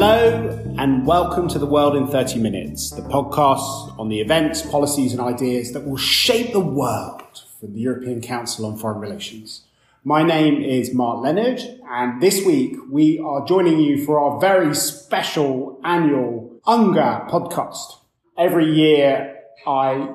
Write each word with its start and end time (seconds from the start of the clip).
Hello, 0.00 0.74
and 0.78 1.04
welcome 1.04 1.48
to 1.48 1.58
The 1.58 1.66
World 1.66 1.96
in 1.96 2.06
30 2.06 2.38
Minutes, 2.38 2.90
the 2.92 3.02
podcast 3.02 3.98
on 3.98 4.08
the 4.08 4.20
events, 4.20 4.62
policies, 4.62 5.10
and 5.10 5.20
ideas 5.20 5.72
that 5.72 5.84
will 5.84 5.96
shape 5.96 6.52
the 6.52 6.60
world 6.60 7.42
for 7.58 7.66
the 7.66 7.80
European 7.80 8.20
Council 8.20 8.66
on 8.66 8.76
Foreign 8.76 9.00
Relations. 9.00 9.64
My 10.04 10.22
name 10.22 10.62
is 10.62 10.94
Mark 10.94 11.24
Leonard, 11.24 11.60
and 11.90 12.22
this 12.22 12.46
week 12.46 12.76
we 12.88 13.18
are 13.18 13.44
joining 13.44 13.80
you 13.80 14.04
for 14.04 14.20
our 14.20 14.38
very 14.38 14.72
special 14.72 15.80
annual 15.82 16.60
UNGA 16.64 17.28
podcast. 17.28 17.96
Every 18.36 18.72
year 18.72 19.34
I 19.66 20.14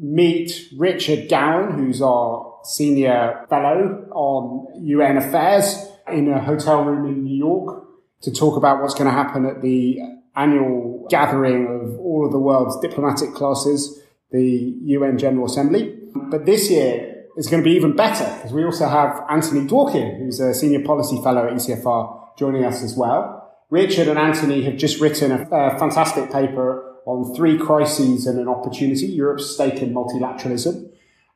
meet 0.00 0.68
Richard 0.76 1.28
Gowan, 1.28 1.78
who's 1.78 2.02
our 2.02 2.58
senior 2.64 3.46
fellow 3.48 4.04
on 4.10 4.84
UN 4.84 5.18
affairs 5.18 5.76
in 6.12 6.28
a 6.28 6.42
hotel 6.42 6.82
room 6.82 7.06
in 7.06 7.22
New 7.22 7.36
York 7.36 7.82
to 8.22 8.30
talk 8.30 8.56
about 8.56 8.80
what's 8.80 8.94
going 8.94 9.06
to 9.06 9.12
happen 9.12 9.44
at 9.46 9.62
the 9.62 10.00
annual 10.34 11.06
gathering 11.10 11.66
of 11.66 11.98
all 11.98 12.24
of 12.24 12.32
the 12.32 12.38
world's 12.38 12.78
diplomatic 12.80 13.34
classes, 13.34 14.00
the 14.30 14.76
UN 14.84 15.18
General 15.18 15.46
Assembly. 15.46 15.98
But 16.14 16.46
this 16.46 16.70
year 16.70 17.26
is 17.36 17.48
going 17.48 17.62
to 17.62 17.68
be 17.68 17.74
even 17.74 17.96
better 17.96 18.24
because 18.36 18.52
we 18.52 18.64
also 18.64 18.88
have 18.88 19.24
Anthony 19.28 19.66
Dworkin, 19.66 20.18
who's 20.18 20.40
a 20.40 20.54
senior 20.54 20.84
policy 20.84 21.20
fellow 21.22 21.46
at 21.46 21.52
ECFR, 21.54 22.38
joining 22.38 22.64
us 22.64 22.82
as 22.82 22.96
well. 22.96 23.38
Richard 23.70 24.08
and 24.08 24.18
Anthony 24.18 24.62
have 24.64 24.76
just 24.76 25.00
written 25.00 25.32
a, 25.32 25.48
a 25.50 25.78
fantastic 25.78 26.30
paper 26.30 26.96
on 27.06 27.34
three 27.34 27.58
crises 27.58 28.26
and 28.26 28.38
an 28.38 28.48
opportunity, 28.48 29.06
Europe's 29.06 29.50
stake 29.50 29.82
in 29.82 29.92
multilateralism. 29.92 30.90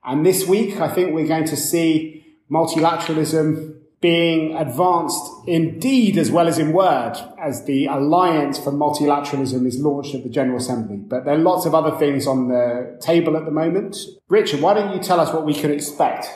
And 0.05 0.25
this 0.25 0.47
week, 0.47 0.81
I 0.81 0.89
think 0.89 1.15
we're 1.15 1.27
going 1.27 1.47
to 1.47 1.57
see 1.57 2.25
multilateralism 2.51 3.81
being 4.01 4.55
advanced 4.55 5.33
in 5.47 5.79
deed 5.79 6.19
as 6.19 6.31
well 6.31 6.47
as 6.47 6.59
in 6.59 6.73
word 6.73 7.15
as 7.41 7.65
the 7.65 7.87
Alliance 7.87 8.59
for 8.59 8.71
Multilateralism 8.71 9.67
is 9.67 9.79
launched 9.79 10.15
at 10.15 10.23
the 10.23 10.29
General 10.29 10.59
Assembly. 10.59 10.97
But 10.97 11.25
there 11.25 11.35
are 11.35 11.39
lots 11.39 11.65
of 11.65 11.75
other 11.75 11.97
things 11.97 12.27
on 12.27 12.49
the 12.49 12.99
table 13.01 13.37
at 13.37 13.47
the 13.47 13.51
moment. 13.51 13.97
Richard, 14.29 14.61
why 14.61 14.75
don't 14.75 14.95
you 14.95 15.03
tell 15.03 15.19
us 15.19 15.33
what 15.33 15.47
we 15.47 15.55
can 15.55 15.71
expect? 15.71 16.27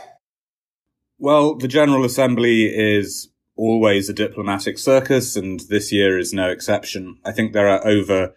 Well, 1.18 1.54
the 1.54 1.68
General 1.68 2.04
Assembly 2.04 2.64
is 2.64 3.28
always 3.56 4.08
a 4.08 4.14
diplomatic 4.14 4.78
circus, 4.78 5.36
and 5.36 5.60
this 5.60 5.92
year 5.92 6.18
is 6.18 6.32
no 6.32 6.48
exception. 6.48 7.18
I 7.26 7.32
think 7.32 7.52
there 7.52 7.68
are 7.68 7.86
over 7.86 8.34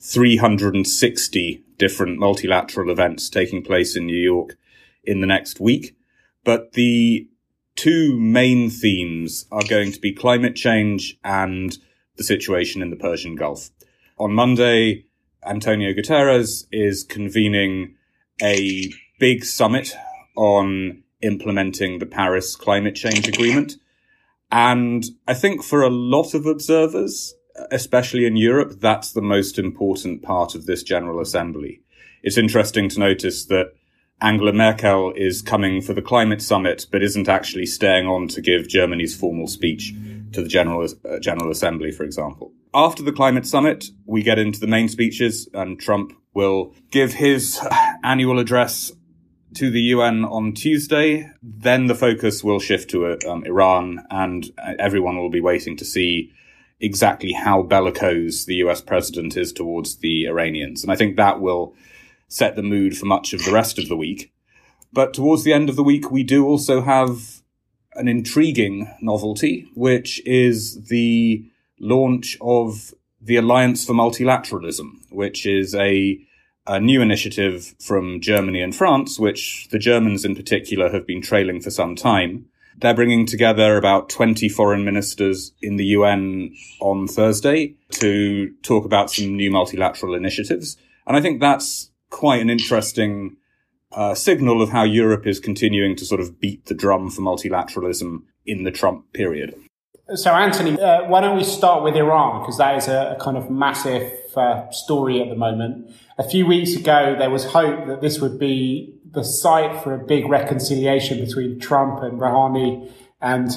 360 0.00 1.64
different 1.78 2.18
multilateral 2.18 2.90
events 2.90 3.30
taking 3.30 3.62
place 3.62 3.96
in 3.96 4.04
New 4.04 4.20
York 4.20 4.58
in 5.04 5.22
the 5.22 5.26
next 5.26 5.58
week. 5.58 5.96
But 6.44 6.72
the 6.72 7.28
two 7.78 8.18
main 8.18 8.68
themes 8.68 9.46
are 9.52 9.62
going 9.68 9.92
to 9.92 10.00
be 10.00 10.12
climate 10.12 10.56
change 10.56 11.16
and 11.22 11.78
the 12.16 12.24
situation 12.24 12.82
in 12.82 12.90
the 12.90 12.96
Persian 12.96 13.36
Gulf. 13.36 13.70
On 14.18 14.32
Monday, 14.32 15.04
Antonio 15.46 15.92
Guterres 15.92 16.64
is 16.72 17.04
convening 17.04 17.94
a 18.42 18.90
big 19.20 19.44
summit 19.44 19.96
on 20.36 21.04
implementing 21.22 22.00
the 22.00 22.06
Paris 22.06 22.56
climate 22.56 22.96
change 22.96 23.28
agreement. 23.28 23.76
And 24.50 25.04
I 25.28 25.34
think 25.34 25.62
for 25.62 25.82
a 25.82 25.88
lot 25.88 26.34
of 26.34 26.46
observers, 26.46 27.32
especially 27.70 28.26
in 28.26 28.36
Europe, 28.36 28.80
that's 28.80 29.12
the 29.12 29.22
most 29.22 29.56
important 29.56 30.22
part 30.22 30.56
of 30.56 30.66
this 30.66 30.82
General 30.82 31.20
Assembly. 31.20 31.80
It's 32.24 32.38
interesting 32.38 32.88
to 32.88 32.98
notice 32.98 33.44
that 33.46 33.72
Angela 34.20 34.52
Merkel 34.52 35.12
is 35.14 35.42
coming 35.42 35.80
for 35.80 35.92
the 35.92 36.02
climate 36.02 36.42
summit, 36.42 36.86
but 36.90 37.02
isn't 37.02 37.28
actually 37.28 37.66
staying 37.66 38.06
on 38.06 38.26
to 38.28 38.40
give 38.40 38.68
Germany's 38.68 39.14
formal 39.16 39.46
speech 39.46 39.94
to 40.32 40.42
the 40.42 40.48
General, 40.48 40.88
uh, 41.08 41.18
General 41.20 41.50
Assembly, 41.50 41.92
for 41.92 42.02
example. 42.02 42.52
After 42.74 43.02
the 43.02 43.12
climate 43.12 43.46
summit, 43.46 43.90
we 44.06 44.22
get 44.22 44.38
into 44.38 44.60
the 44.60 44.66
main 44.66 44.88
speeches 44.88 45.48
and 45.54 45.80
Trump 45.80 46.12
will 46.34 46.74
give 46.90 47.14
his 47.14 47.60
annual 48.04 48.38
address 48.38 48.92
to 49.54 49.70
the 49.70 49.80
UN 49.80 50.24
on 50.24 50.52
Tuesday. 50.52 51.30
Then 51.42 51.86
the 51.86 51.94
focus 51.94 52.44
will 52.44 52.60
shift 52.60 52.90
to 52.90 53.06
uh, 53.06 53.16
um, 53.26 53.44
Iran 53.44 54.04
and 54.10 54.50
uh, 54.58 54.74
everyone 54.78 55.16
will 55.16 55.30
be 55.30 55.40
waiting 55.40 55.76
to 55.78 55.84
see 55.84 56.32
exactly 56.80 57.32
how 57.32 57.62
bellicose 57.62 58.44
the 58.44 58.56
US 58.56 58.80
president 58.80 59.36
is 59.36 59.52
towards 59.52 59.96
the 59.96 60.26
Iranians. 60.26 60.82
And 60.82 60.92
I 60.92 60.96
think 60.96 61.16
that 61.16 61.40
will 61.40 61.74
set 62.28 62.56
the 62.56 62.62
mood 62.62 62.96
for 62.96 63.06
much 63.06 63.32
of 63.32 63.44
the 63.44 63.52
rest 63.52 63.78
of 63.78 63.88
the 63.88 63.96
week. 63.96 64.32
But 64.92 65.12
towards 65.12 65.44
the 65.44 65.52
end 65.52 65.68
of 65.68 65.76
the 65.76 65.82
week, 65.82 66.10
we 66.10 66.22
do 66.22 66.46
also 66.46 66.82
have 66.82 67.42
an 67.94 68.08
intriguing 68.08 68.94
novelty, 69.00 69.66
which 69.74 70.24
is 70.24 70.84
the 70.84 71.44
launch 71.80 72.36
of 72.40 72.94
the 73.20 73.36
Alliance 73.36 73.84
for 73.84 73.92
Multilateralism, 73.92 75.10
which 75.10 75.44
is 75.44 75.74
a, 75.74 76.18
a 76.66 76.78
new 76.80 77.02
initiative 77.02 77.74
from 77.80 78.20
Germany 78.20 78.62
and 78.62 78.74
France, 78.74 79.18
which 79.18 79.68
the 79.70 79.78
Germans 79.78 80.24
in 80.24 80.34
particular 80.34 80.90
have 80.90 81.06
been 81.06 81.20
trailing 81.20 81.60
for 81.60 81.70
some 81.70 81.96
time. 81.96 82.46
They're 82.80 82.94
bringing 82.94 83.26
together 83.26 83.76
about 83.76 84.08
20 84.08 84.48
foreign 84.48 84.84
ministers 84.84 85.52
in 85.60 85.76
the 85.76 85.86
UN 85.86 86.54
on 86.80 87.08
Thursday 87.08 87.74
to 87.94 88.54
talk 88.62 88.84
about 88.84 89.10
some 89.10 89.36
new 89.36 89.50
multilateral 89.50 90.14
initiatives. 90.14 90.76
And 91.04 91.16
I 91.16 91.20
think 91.20 91.40
that's 91.40 91.90
quite 92.10 92.40
an 92.40 92.50
interesting 92.50 93.36
uh, 93.92 94.14
signal 94.14 94.62
of 94.62 94.70
how 94.70 94.82
Europe 94.82 95.26
is 95.26 95.40
continuing 95.40 95.96
to 95.96 96.04
sort 96.04 96.20
of 96.20 96.40
beat 96.40 96.66
the 96.66 96.74
drum 96.74 97.10
for 97.10 97.22
multilateralism 97.22 98.22
in 98.44 98.64
the 98.64 98.70
Trump 98.70 99.12
period. 99.12 99.54
So, 100.14 100.32
Anthony, 100.32 100.80
uh, 100.80 101.06
why 101.06 101.20
don't 101.20 101.36
we 101.36 101.44
start 101.44 101.82
with 101.82 101.94
Iran? 101.94 102.40
Because 102.40 102.56
that 102.56 102.76
is 102.78 102.88
a, 102.88 103.16
a 103.18 103.22
kind 103.22 103.36
of 103.36 103.50
massive 103.50 104.10
uh, 104.34 104.70
story 104.70 105.20
at 105.20 105.28
the 105.28 105.36
moment. 105.36 105.90
A 106.16 106.24
few 106.24 106.46
weeks 106.46 106.74
ago, 106.74 107.14
there 107.18 107.28
was 107.28 107.44
hope 107.44 107.86
that 107.86 108.00
this 108.00 108.18
would 108.20 108.38
be 108.38 108.94
the 109.10 109.22
site 109.22 109.82
for 109.82 109.94
a 109.94 109.98
big 109.98 110.26
reconciliation 110.26 111.24
between 111.24 111.60
Trump 111.60 112.02
and 112.02 112.18
Rouhani, 112.18 112.90
and 113.20 113.50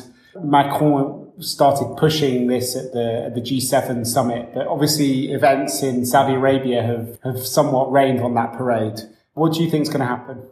Macron 0.43 1.20
started 1.39 1.95
pushing 1.97 2.47
this 2.47 2.75
at 2.75 2.93
the 2.93 3.25
at 3.25 3.35
the 3.35 3.41
G7 3.41 4.05
summit. 4.05 4.49
But 4.53 4.67
obviously, 4.67 5.31
events 5.31 5.83
in 5.83 6.05
Saudi 6.05 6.33
Arabia 6.33 6.83
have, 6.83 7.19
have 7.23 7.45
somewhat 7.45 7.91
rained 7.91 8.21
on 8.21 8.33
that 8.35 8.53
parade. 8.53 8.99
What 9.33 9.53
do 9.53 9.63
you 9.63 9.69
think 9.69 9.83
is 9.83 9.89
going 9.89 10.01
to 10.01 10.07
happen? 10.07 10.43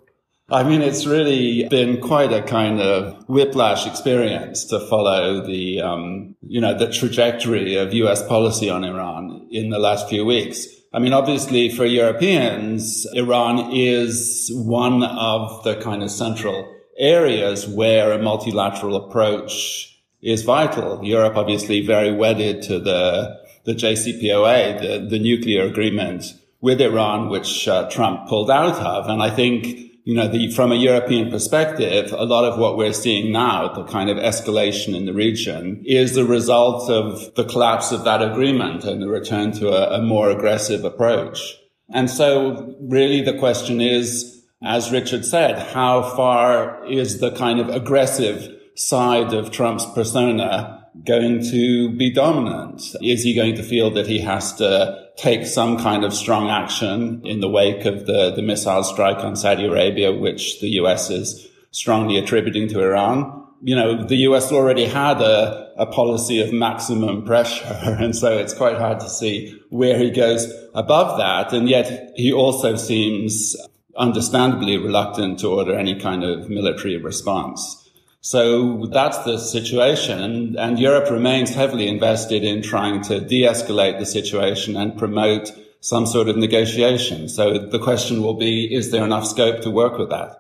I 0.52 0.64
mean, 0.64 0.82
it's 0.82 1.06
really 1.06 1.68
been 1.68 2.02
quite 2.02 2.34
a 2.34 2.42
kind 2.42 2.82
of 2.82 3.24
whiplash 3.30 3.86
experience 3.86 4.66
to 4.66 4.80
follow 4.80 5.46
the, 5.46 5.80
um, 5.82 6.36
you 6.42 6.60
know, 6.60 6.76
the 6.76 6.92
trajectory 6.92 7.76
of 7.76 7.94
U.S. 7.94 8.26
policy 8.26 8.68
on 8.68 8.84
Iran 8.84 9.48
in 9.52 9.70
the 9.70 9.78
last 9.78 10.10
few 10.10 10.26
weeks. 10.26 10.66
I 10.92 10.98
mean, 10.98 11.14
obviously 11.14 11.70
for 11.70 11.86
Europeans, 11.86 13.06
Iran 13.14 13.72
is 13.72 14.50
one 14.56 15.04
of 15.04 15.64
the 15.64 15.76
kind 15.76 16.02
of 16.02 16.10
central 16.10 16.68
areas 16.98 17.68
where 17.68 18.12
a 18.12 18.22
multilateral 18.22 18.96
approach 18.96 19.99
is 20.22 20.44
vital. 20.44 21.04
Europe 21.04 21.36
obviously 21.36 21.86
very 21.86 22.12
wedded 22.12 22.62
to 22.64 22.80
the, 22.80 23.40
the 23.66 23.74
JCPOA, 23.74 24.82
the, 24.82 25.08
the 25.10 25.20
nuclear 25.20 25.66
agreement 25.66 26.26
with 26.62 26.82
Iran, 26.82 27.30
which 27.30 27.68
uh, 27.68 27.90
Trump 27.90 28.28
pulled 28.28 28.52
out 28.52 28.76
of. 28.76 29.08
And 29.08 29.24
I 29.24 29.30
think 29.30 29.90
you 30.10 30.16
know, 30.16 30.28
the, 30.28 30.50
from 30.52 30.72
a 30.72 30.76
European 30.76 31.30
perspective, 31.30 32.12
a 32.14 32.26
lot 32.26 32.44
of 32.44 32.58
what 32.58 32.78
we're 32.78 32.94
seeing 32.94 33.32
now, 33.32 33.72
the 33.72 33.84
kind 33.84 34.10
of 34.10 34.18
escalation 34.18 34.96
in 34.96 35.06
the 35.06 35.14
region, 35.14 35.84
is 35.86 36.16
the 36.16 36.26
result 36.26 36.90
of 36.90 37.36
the 37.36 37.46
collapse 37.46 37.92
of 37.92 38.06
that 38.06 38.24
agreement 38.24 38.84
and 38.86 39.04
the 39.04 39.08
return 39.08 39.52
to 39.52 39.70
a, 39.70 40.00
a 40.00 40.02
more 40.02 40.32
aggressive 40.32 40.84
approach. 40.84 41.56
And 41.94 42.10
so 42.10 42.76
really 42.82 43.22
the 43.22 43.38
question 43.38 43.82
is, 43.82 44.44
as 44.64 44.92
Richard 44.92 45.26
said, 45.26 45.60
how 45.74 46.02
far 46.02 46.84
is 46.88 47.20
the 47.20 47.32
kind 47.32 47.60
of 47.60 47.70
aggressive 47.70 48.59
side 48.80 49.34
of 49.34 49.52
Trump's 49.52 49.86
persona 49.94 50.88
going 51.06 51.44
to 51.52 51.92
be 51.96 52.10
dominant? 52.10 52.82
Is 53.02 53.24
he 53.24 53.36
going 53.36 53.56
to 53.56 53.64
feel 53.64 53.92
that 53.92 54.08
he 54.08 54.20
has 54.20 54.54
to 54.56 55.08
take 55.18 55.46
some 55.46 55.78
kind 55.78 56.06
of 56.06 56.14
strong 56.14 56.50
action 56.50 57.22
in 57.26 57.42
the 57.42 57.50
wake 57.50 57.86
of 57.86 58.06
the, 58.06 58.32
the 58.32 58.42
missile 58.42 58.84
strike 58.84 59.18
on 59.18 59.36
Saudi 59.36 59.66
Arabia, 59.66 60.14
which 60.14 60.62
the 60.62 60.70
US 60.82 61.10
is 61.10 61.48
strongly 61.72 62.18
attributing 62.18 62.70
to 62.70 62.82
Iran? 62.82 63.36
You 63.62 63.76
know, 63.76 64.04
the 64.06 64.16
US 64.30 64.52
already 64.54 64.86
had 64.86 65.20
a, 65.22 65.74
a 65.78 65.86
policy 65.86 66.40
of 66.40 66.54
maximum 66.54 67.26
pressure. 67.26 67.78
And 68.00 68.16
so 68.16 68.38
it's 68.38 68.54
quite 68.54 68.78
hard 68.78 69.02
to 69.02 69.10
see 69.10 69.60
where 69.70 69.98
he 69.98 70.10
goes 70.10 70.50
above 70.74 71.18
that. 71.18 71.52
And 71.52 71.68
yet 71.68 72.14
he 72.16 72.32
also 72.32 72.78
seems 72.78 73.58
understandably 73.98 74.78
reluctant 74.78 75.40
to 75.40 75.50
order 75.50 75.78
any 75.78 76.00
kind 76.00 76.24
of 76.24 76.50
military 76.50 76.96
response. 76.96 77.79
So 78.22 78.86
that's 78.88 79.18
the 79.20 79.38
situation. 79.38 80.20
And, 80.22 80.56
and 80.58 80.78
Europe 80.80 81.10
remains 81.10 81.54
heavily 81.54 81.88
invested 81.88 82.44
in 82.44 82.62
trying 82.62 83.02
to 83.04 83.22
de-escalate 83.22 84.00
the 84.00 84.06
situation 84.06 84.76
and 84.76 84.98
promote 84.98 85.52
some 85.82 86.06
sort 86.06 86.28
of 86.28 86.36
negotiation. 86.36 87.30
So 87.30 87.58
the 87.58 87.80
question 87.80 88.22
will 88.22 88.34
be, 88.34 88.74
is 88.74 88.92
there 88.92 89.06
enough 89.06 89.26
scope 89.26 89.62
to 89.62 89.72
work 89.72 89.98
with 89.98 90.10
that? 90.10 90.36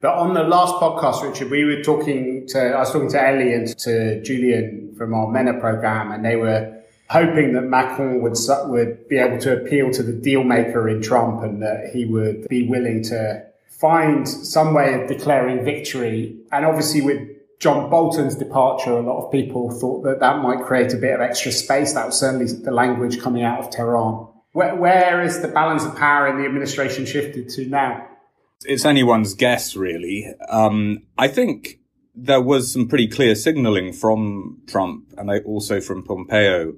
But 0.00 0.14
on 0.14 0.34
the 0.34 0.44
last 0.44 0.74
podcast, 0.74 1.28
Richard, 1.28 1.50
we 1.50 1.64
were 1.64 1.82
talking 1.82 2.46
to, 2.48 2.58
I 2.58 2.78
was 2.78 2.92
talking 2.92 3.08
to 3.10 3.26
Ellie 3.26 3.54
and 3.54 3.78
to 3.78 4.22
Julian 4.22 4.94
from 4.96 5.14
our 5.14 5.28
MENA 5.28 5.58
program, 5.60 6.12
and 6.12 6.24
they 6.24 6.36
were 6.36 6.82
hoping 7.08 7.54
that 7.54 7.62
Macron 7.62 8.20
would 8.22 8.36
would 8.66 9.08
be 9.08 9.18
able 9.18 9.38
to 9.38 9.56
appeal 9.56 9.90
to 9.92 10.02
the 10.02 10.12
deal 10.12 10.44
maker 10.44 10.88
in 10.88 11.02
Trump 11.02 11.42
and 11.42 11.62
that 11.62 11.90
he 11.92 12.04
would 12.04 12.46
be 12.48 12.68
willing 12.68 13.02
to 13.04 13.46
find 13.84 14.26
some 14.26 14.72
way 14.72 14.94
of 14.94 15.06
declaring 15.06 15.62
victory. 15.62 16.38
And 16.52 16.64
obviously, 16.64 17.02
with 17.02 17.20
John 17.60 17.90
Bolton's 17.90 18.34
departure, 18.34 18.92
a 18.92 19.02
lot 19.02 19.26
of 19.26 19.30
people 19.30 19.70
thought 19.78 20.04
that 20.04 20.20
that 20.20 20.38
might 20.38 20.64
create 20.64 20.94
a 20.94 20.96
bit 20.96 21.14
of 21.14 21.20
extra 21.20 21.52
space. 21.52 21.92
That 21.92 22.06
was 22.06 22.18
certainly 22.18 22.46
the 22.46 22.70
language 22.70 23.20
coming 23.20 23.42
out 23.42 23.58
of 23.58 23.68
Tehran. 23.68 24.26
where, 24.52 24.74
where 24.74 25.22
is 25.22 25.42
the 25.42 25.48
balance 25.48 25.84
of 25.84 25.94
power 25.96 26.26
in 26.28 26.38
the 26.38 26.46
administration 26.46 27.04
shifted 27.04 27.50
to 27.50 27.66
now? 27.66 28.08
It's 28.64 28.86
anyone's 28.86 29.34
guess, 29.34 29.76
really. 29.76 30.32
Um, 30.48 31.02
I 31.18 31.28
think 31.28 31.80
there 32.14 32.40
was 32.40 32.72
some 32.72 32.88
pretty 32.88 33.08
clear 33.08 33.34
signaling 33.34 33.92
from 33.92 34.62
Trump 34.66 35.12
and 35.18 35.30
also 35.44 35.82
from 35.82 36.04
Pompeo 36.04 36.72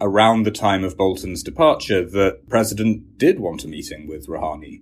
around 0.00 0.44
the 0.44 0.50
time 0.50 0.82
of 0.82 0.96
Bolton's 0.96 1.42
departure 1.42 2.08
that 2.08 2.48
President 2.48 3.18
did 3.18 3.38
want 3.38 3.64
a 3.64 3.68
meeting 3.68 4.06
with 4.08 4.28
Rouhani. 4.28 4.80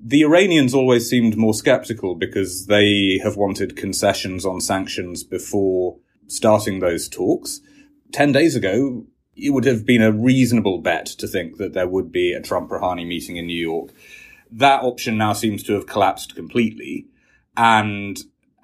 The 0.00 0.22
Iranians 0.22 0.74
always 0.74 1.10
seemed 1.10 1.36
more 1.36 1.54
skeptical 1.54 2.14
because 2.14 2.66
they 2.66 3.20
have 3.22 3.36
wanted 3.36 3.76
concessions 3.76 4.46
on 4.46 4.60
sanctions 4.60 5.24
before 5.24 5.98
starting 6.28 6.78
those 6.78 7.08
talks. 7.08 7.60
Ten 8.12 8.32
days 8.32 8.54
ago, 8.54 9.06
it 9.34 9.50
would 9.50 9.64
have 9.64 9.84
been 9.84 10.02
a 10.02 10.12
reasonable 10.12 10.78
bet 10.78 11.06
to 11.06 11.26
think 11.26 11.56
that 11.56 11.72
there 11.72 11.88
would 11.88 12.12
be 12.12 12.32
a 12.32 12.40
Trump 12.40 12.70
Rouhani 12.70 13.06
meeting 13.06 13.36
in 13.36 13.46
New 13.46 13.60
York. 13.60 13.90
That 14.50 14.82
option 14.82 15.18
now 15.18 15.32
seems 15.32 15.62
to 15.64 15.74
have 15.74 15.86
collapsed 15.86 16.34
completely. 16.34 17.06
And 17.56 18.18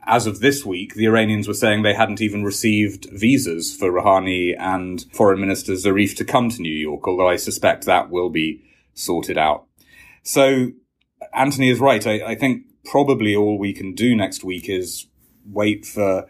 as 0.06 0.26
of 0.26 0.40
this 0.40 0.64
week, 0.64 0.94
the 0.94 1.06
Iranians 1.06 1.48
were 1.48 1.54
saying 1.54 1.82
they 1.82 1.94
hadn't 1.94 2.20
even 2.20 2.44
received 2.44 3.06
visas 3.12 3.75
for 3.75 3.90
Rouhani 3.90 4.54
and 4.58 5.04
Foreign 5.12 5.40
Minister 5.40 5.72
Zarif 5.72 6.16
to 6.16 6.25
come 6.25 6.48
to 6.50 6.62
New 6.62 6.72
York, 6.72 7.06
although 7.08 7.28
I 7.28 7.37
suspect 7.37 7.87
that 7.87 8.10
will 8.10 8.30
be 8.30 8.62
sorted 8.94 9.38
out. 9.38 9.66
So 10.22 10.72
Anthony 11.32 11.71
is 11.71 11.81
right. 11.81 12.06
I, 12.06 12.32
I 12.32 12.35
think 12.35 12.65
probably 12.85 13.35
all 13.35 13.59
we 13.59 13.73
can 13.73 13.94
do 13.94 14.15
next 14.15 14.44
week 14.44 14.69
is 14.69 15.06
wait 15.47 15.87
for 15.87 16.29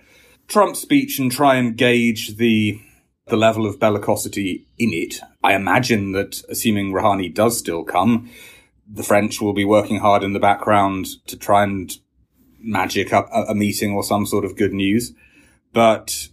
Trump's 0.48 0.80
speech 0.80 1.18
and 1.18 1.30
try 1.30 1.56
and 1.56 1.76
gauge 1.76 2.36
the 2.36 2.80
the 3.26 3.36
level 3.36 3.66
of 3.66 3.78
bellicosity 3.78 4.66
in 4.78 4.92
it. 4.92 5.20
I 5.42 5.54
imagine 5.54 6.12
that 6.12 6.42
assuming 6.50 6.92
Rouhani 6.92 7.32
does 7.32 7.58
still 7.58 7.82
come, 7.82 8.28
the 8.86 9.02
French 9.02 9.40
will 9.40 9.54
be 9.54 9.64
working 9.64 10.00
hard 10.00 10.22
in 10.22 10.34
the 10.34 10.38
background 10.38 11.06
to 11.26 11.38
try 11.38 11.62
and 11.62 11.90
magic 12.60 13.12
up 13.12 13.28
a, 13.32 13.44
a 13.44 13.54
meeting 13.54 13.92
or 13.92 14.04
some 14.04 14.26
sort 14.26 14.44
of 14.44 14.56
good 14.56 14.74
news. 14.74 15.12
But 15.72 16.28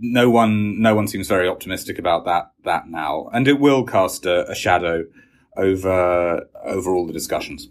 no 0.00 0.28
one, 0.28 0.80
no 0.80 0.94
one 0.94 1.06
seems 1.06 1.28
very 1.28 1.48
optimistic 1.48 1.98
about 1.98 2.24
that, 2.24 2.50
that 2.64 2.88
now. 2.88 3.28
And 3.32 3.46
it 3.46 3.60
will 3.60 3.84
cast 3.84 4.26
a, 4.26 4.48
a 4.50 4.54
shadow 4.54 5.04
over, 5.56 6.48
over 6.64 6.94
all 6.94 7.06
the 7.06 7.12
discussions. 7.12 7.68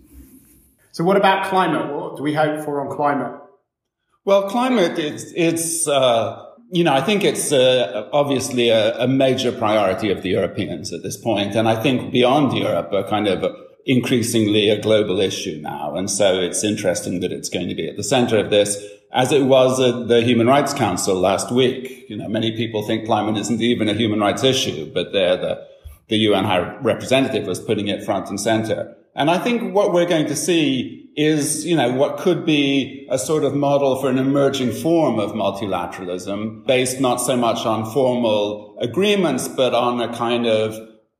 So 0.97 1.03
what 1.03 1.15
about 1.15 1.45
climate? 1.45 1.94
What 1.94 2.17
do 2.17 2.23
we 2.23 2.33
hope 2.33 2.65
for 2.65 2.81
on 2.81 2.89
climate? 2.89 3.39
Well, 4.25 4.49
climate, 4.49 4.97
it's, 4.97 5.31
it's, 5.35 5.88
uh, 5.88 6.44
you 6.71 6.83
know, 6.83 6.91
I 6.91 7.01
think 7.01 7.23
it's 7.23 7.51
uh, 7.51 8.09
obviously 8.11 8.69
a, 8.69 8.97
a, 8.97 9.07
major 9.07 9.51
priority 9.51 10.09
of 10.09 10.23
the 10.23 10.29
Europeans 10.29 10.91
at 10.91 11.03
this 11.03 11.15
point, 11.15 11.55
and 11.55 11.69
I 11.69 11.79
think 11.83 12.11
beyond 12.11 12.57
Europe, 12.57 12.91
a 12.94 13.03
kind 13.03 13.27
of 13.27 13.45
increasingly 13.85 14.71
a 14.71 14.81
global 14.81 15.19
issue 15.19 15.59
now. 15.61 15.95
And 15.95 16.09
so 16.09 16.39
it's 16.39 16.63
interesting 16.63 17.19
that 17.19 17.31
it's 17.31 17.49
going 17.49 17.69
to 17.69 17.75
be 17.75 17.88
at 17.88 17.95
the 17.95 18.03
center 18.03 18.39
of 18.39 18.49
this, 18.49 18.83
as 19.13 19.31
it 19.31 19.44
was 19.44 19.79
at 19.79 20.07
the 20.07 20.23
Human 20.23 20.47
Rights 20.47 20.73
Council 20.73 21.13
last 21.13 21.51
week. 21.51 22.09
You 22.09 22.17
know, 22.17 22.27
many 22.27 22.57
people 22.57 22.81
think 22.81 23.05
climate 23.05 23.38
isn't 23.38 23.61
even 23.61 23.88
a 23.88 23.94
human 23.94 24.19
rights 24.19 24.44
issue, 24.44 24.91
but 24.91 25.13
there 25.13 25.38
the, 25.38 25.63
the 26.07 26.17
UN 26.29 26.45
High 26.45 26.75
Representative 26.77 27.45
was 27.45 27.59
putting 27.59 27.88
it 27.88 28.03
front 28.03 28.31
and 28.31 28.41
center. 28.41 28.95
And 29.18 29.31
I 29.31 29.40
think 29.40 29.74
what 29.74 29.94
we're 29.94 30.06
going 30.06 30.28
to 30.28 30.36
see 30.36 31.12
is, 31.18 31.66
you 31.66 31.75
know, 31.75 31.92
what 31.92 32.19
could 32.19 32.46
be 32.46 33.08
a 33.10 33.18
sort 33.18 33.44
of 33.44 33.56
model 33.56 34.00
for 34.00 34.10
an 34.10 34.19
emerging 34.19 34.72
form 34.72 35.18
of 35.18 35.31
multilateralism 35.31 36.64
based 36.68 37.02
not 37.02 37.16
so 37.16 37.36
much 37.36 37.66
on 37.66 37.92
formal 37.92 38.78
agreements, 38.80 39.48
but 39.48 39.74
on 39.74 40.00
a 40.00 40.16
kind 40.16 40.46
of 40.46 40.78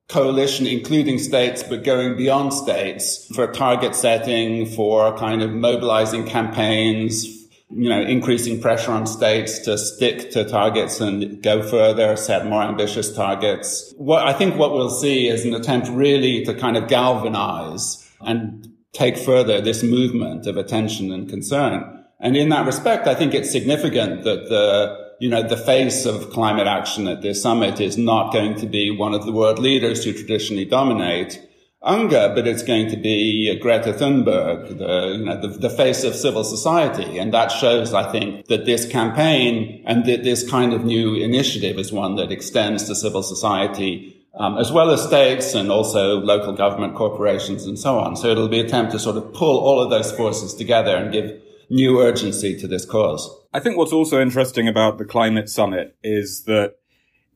coalition, 0.08 0.68
including 0.68 1.18
states, 1.18 1.64
but 1.64 1.84
going 1.84 2.16
beyond 2.16 2.54
states 2.54 3.28
for 3.34 3.52
target 3.52 3.96
setting, 3.96 4.68
for 4.68 5.18
kind 5.18 5.42
of 5.42 5.50
mobilizing 5.50 6.28
campaigns, 6.28 7.37
you 7.69 7.90
know, 7.90 8.02
increasing 8.02 8.62
pressure 8.62 8.92
on 8.92 9.06
states 9.06 9.60
to 9.60 9.78
stick 9.78 10.31
to 10.31 10.46
targets 10.46 11.02
and 11.02 11.42
go 11.44 11.62
further, 11.62 12.16
set 12.16 12.46
more 12.46 12.64
ambitious 12.64 13.14
targets. 13.14 13.94
What 13.98 14.25
I 14.25 14.34
think 14.34 14.56
what 14.56 14.74
we'll 14.74 14.90
see 14.90 15.28
is 15.28 15.44
an 15.44 15.54
attempt 15.54 15.90
really 15.90 16.46
to 16.46 16.54
kind 16.54 16.78
of 16.78 16.88
galvanize 16.88 18.10
and 18.22 18.72
take 18.94 19.18
further 19.18 19.62
this 19.62 19.84
movement 19.84 20.48
of 20.48 20.58
attention 20.58 21.12
and 21.12 21.30
concern. 21.30 22.06
And 22.19 22.36
in 22.36 22.50
that 22.50 22.66
respect, 22.66 23.06
I 23.06 23.16
think 23.16 23.34
it's 23.34 23.52
significant 23.52 24.24
that 24.24 24.50
the 24.50 25.08
you 25.20 25.30
know, 25.30 25.42
the 25.42 25.58
face 25.58 26.06
of 26.06 26.30
climate 26.30 26.68
action 26.68 27.08
at 27.08 27.22
this 27.22 27.42
summit 27.42 27.81
is 27.81 27.98
not 27.98 28.31
going 28.31 28.56
to 28.56 28.68
be 28.68 28.92
one 28.92 29.13
of 29.13 29.25
the 29.25 29.31
world 29.31 29.58
leaders 29.58 30.04
who 30.04 30.13
traditionally 30.13 30.66
dominate 30.66 31.47
UNGA, 31.83 32.33
but 32.33 32.47
it's 32.47 32.63
going 32.63 32.89
to 32.89 32.97
be 32.97 33.57
Greta 33.59 33.94
Thunberg, 33.94 34.77
the, 34.77 35.18
you 35.18 35.25
know, 35.25 35.39
the, 35.39 35.47
the, 35.47 35.69
face 35.69 36.03
of 36.03 36.15
civil 36.15 36.44
society. 36.44 37.19
And 37.19 37.31
that 37.33 37.51
shows, 37.51 37.94
I 37.94 38.12
think, 38.12 38.47
that 38.47 38.65
this 38.65 38.88
campaign 38.88 39.83
and 39.85 40.06
that 40.06 40.24
this 40.24 40.50
kind 40.50 40.74
of 40.74 40.83
new 40.83 41.13
initiative 41.13 41.77
is 41.77 41.91
one 41.91 42.15
that 42.15 42.31
extends 42.31 42.85
to 42.85 42.95
civil 42.95 43.21
society, 43.21 44.25
um, 44.39 44.57
as 44.57 44.71
well 44.71 44.89
as 44.89 45.03
states 45.03 45.53
and 45.53 45.71
also 45.71 46.18
local 46.18 46.53
government 46.53 46.95
corporations 46.95 47.65
and 47.65 47.77
so 47.77 48.00
on. 48.00 48.15
So 48.15 48.29
it'll 48.29 48.47
be 48.47 48.59
an 48.59 48.65
attempt 48.65 48.91
to 48.94 49.00
sort 49.00 49.18
of 49.18 49.31
pull 49.33 49.59
all 49.59 49.79
of 49.79 49.91
those 49.91 50.12
forces 50.12 50.56
together 50.56 50.95
and 50.95 51.12
give 51.12 51.39
new 51.69 52.01
urgency 52.01 52.59
to 52.59 52.68
this 52.68 52.85
cause. 52.85 53.29
I 53.53 53.59
think 53.59 53.77
what's 53.77 53.94
also 53.94 54.19
interesting 54.19 54.68
about 54.68 54.97
the 54.97 55.06
climate 55.06 55.50
summit 55.50 55.95
is 56.03 56.44
that 56.45 56.75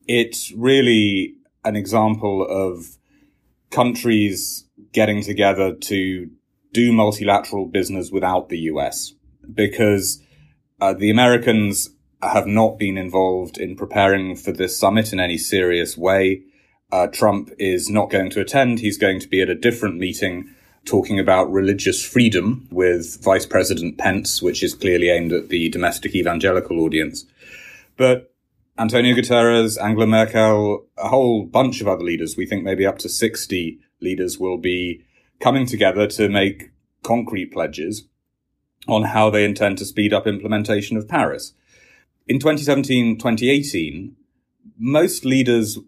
it's 0.08 0.52
really 0.52 1.34
an 1.64 1.76
example 1.76 2.44
of 2.48 2.98
countries 3.72 4.64
getting 4.92 5.22
together 5.22 5.74
to 5.74 6.30
do 6.72 6.92
multilateral 6.92 7.66
business 7.66 8.10
without 8.10 8.48
the 8.48 8.58
US 8.60 9.14
because 9.52 10.22
uh, 10.80 10.92
the 10.92 11.10
Americans 11.10 11.90
have 12.22 12.46
not 12.46 12.78
been 12.78 12.96
involved 12.96 13.58
in 13.58 13.76
preparing 13.76 14.36
for 14.36 14.52
this 14.52 14.78
summit 14.78 15.12
in 15.12 15.18
any 15.18 15.36
serious 15.36 15.96
way. 15.96 16.42
Uh, 16.92 17.06
Trump 17.08 17.50
is 17.58 17.88
not 17.90 18.10
going 18.10 18.30
to 18.30 18.40
attend. 18.40 18.78
He's 18.78 18.98
going 18.98 19.18
to 19.20 19.28
be 19.28 19.42
at 19.42 19.48
a 19.48 19.54
different 19.54 19.96
meeting 19.96 20.54
talking 20.84 21.18
about 21.18 21.50
religious 21.50 22.04
freedom 22.04 22.66
with 22.70 23.22
Vice 23.22 23.46
President 23.46 23.98
Pence, 23.98 24.42
which 24.42 24.62
is 24.62 24.74
clearly 24.74 25.10
aimed 25.10 25.32
at 25.32 25.48
the 25.48 25.68
domestic 25.68 26.14
evangelical 26.14 26.80
audience. 26.80 27.24
But 27.96 28.31
Antonio 28.78 29.14
Guterres, 29.14 29.76
Angela 29.82 30.06
Merkel, 30.06 30.86
a 30.96 31.08
whole 31.08 31.44
bunch 31.44 31.80
of 31.80 31.88
other 31.88 32.02
leaders, 32.02 32.36
we 32.36 32.46
think 32.46 32.64
maybe 32.64 32.86
up 32.86 32.98
to 32.98 33.08
60 33.08 33.78
leaders 34.00 34.38
will 34.38 34.56
be 34.56 35.04
coming 35.40 35.66
together 35.66 36.06
to 36.06 36.28
make 36.28 36.70
concrete 37.02 37.52
pledges 37.52 38.08
on 38.88 39.02
how 39.04 39.28
they 39.28 39.44
intend 39.44 39.76
to 39.78 39.84
speed 39.84 40.14
up 40.14 40.26
implementation 40.26 40.96
of 40.96 41.06
Paris. 41.06 41.52
In 42.26 42.38
2017, 42.38 43.18
2018, 43.18 44.16
most 44.78 45.24
leaders 45.24 45.78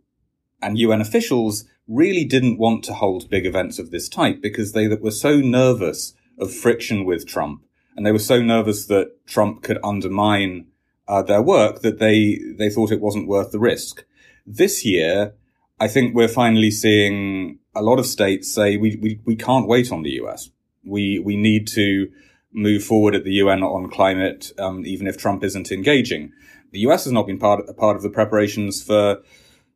and 0.60 0.78
UN 0.78 1.00
officials 1.00 1.64
really 1.88 2.24
didn't 2.24 2.58
want 2.58 2.84
to 2.84 2.94
hold 2.94 3.30
big 3.30 3.46
events 3.46 3.78
of 3.78 3.90
this 3.90 4.08
type 4.08 4.42
because 4.42 4.72
they 4.72 4.88
were 4.88 5.10
so 5.10 5.38
nervous 5.40 6.14
of 6.38 6.52
friction 6.52 7.04
with 7.04 7.26
Trump 7.26 7.64
and 7.96 8.04
they 8.04 8.12
were 8.12 8.18
so 8.18 8.42
nervous 8.42 8.86
that 8.86 9.26
Trump 9.26 9.62
could 9.62 9.78
undermine 9.82 10.66
uh, 11.08 11.22
their 11.22 11.42
work 11.42 11.82
that 11.82 11.98
they 11.98 12.40
they 12.58 12.70
thought 12.70 12.92
it 12.92 13.00
wasn't 13.00 13.28
worth 13.28 13.50
the 13.52 13.58
risk. 13.58 14.04
This 14.46 14.84
year, 14.84 15.34
I 15.80 15.88
think 15.88 16.14
we're 16.14 16.28
finally 16.28 16.70
seeing 16.70 17.58
a 17.74 17.82
lot 17.82 17.98
of 17.98 18.06
states 18.06 18.52
say 18.52 18.76
we 18.76 18.96
we, 18.96 19.20
we 19.24 19.36
can't 19.36 19.68
wait 19.68 19.92
on 19.92 20.02
the 20.02 20.12
US. 20.22 20.50
We 20.84 21.18
we 21.18 21.36
need 21.36 21.66
to 21.68 22.10
move 22.52 22.84
forward 22.84 23.14
at 23.14 23.24
the 23.24 23.32
UN 23.34 23.62
on 23.62 23.90
climate, 23.90 24.52
um, 24.58 24.86
even 24.86 25.06
if 25.06 25.16
Trump 25.16 25.42
isn't 25.42 25.72
engaging. 25.72 26.32
The 26.70 26.80
US 26.80 27.04
has 27.04 27.12
not 27.12 27.26
been 27.26 27.38
part 27.38 27.64
a 27.68 27.74
part 27.74 27.96
of 27.96 28.02
the 28.02 28.10
preparations 28.10 28.82
for 28.82 29.22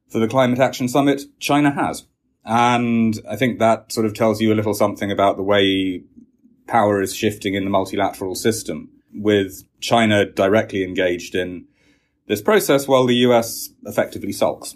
for 0.08 0.18
the 0.18 0.28
Climate 0.28 0.58
Action 0.58 0.88
Summit, 0.88 1.22
China 1.38 1.70
has. 1.70 2.06
And 2.44 3.20
I 3.28 3.36
think 3.36 3.58
that 3.58 3.92
sort 3.92 4.06
of 4.06 4.14
tells 4.14 4.40
you 4.40 4.52
a 4.52 4.56
little 4.56 4.72
something 4.72 5.12
about 5.12 5.36
the 5.36 5.42
way 5.42 6.02
power 6.66 7.02
is 7.02 7.14
shifting 7.14 7.54
in 7.54 7.64
the 7.64 7.70
multilateral 7.70 8.34
system, 8.34 8.88
with 9.14 9.64
China 9.80 10.24
directly 10.24 10.84
engaged 10.84 11.34
in 11.34 11.66
this 12.26 12.42
process 12.42 12.86
while 12.86 13.06
the 13.06 13.16
US 13.16 13.70
effectively 13.84 14.32
sulks. 14.32 14.74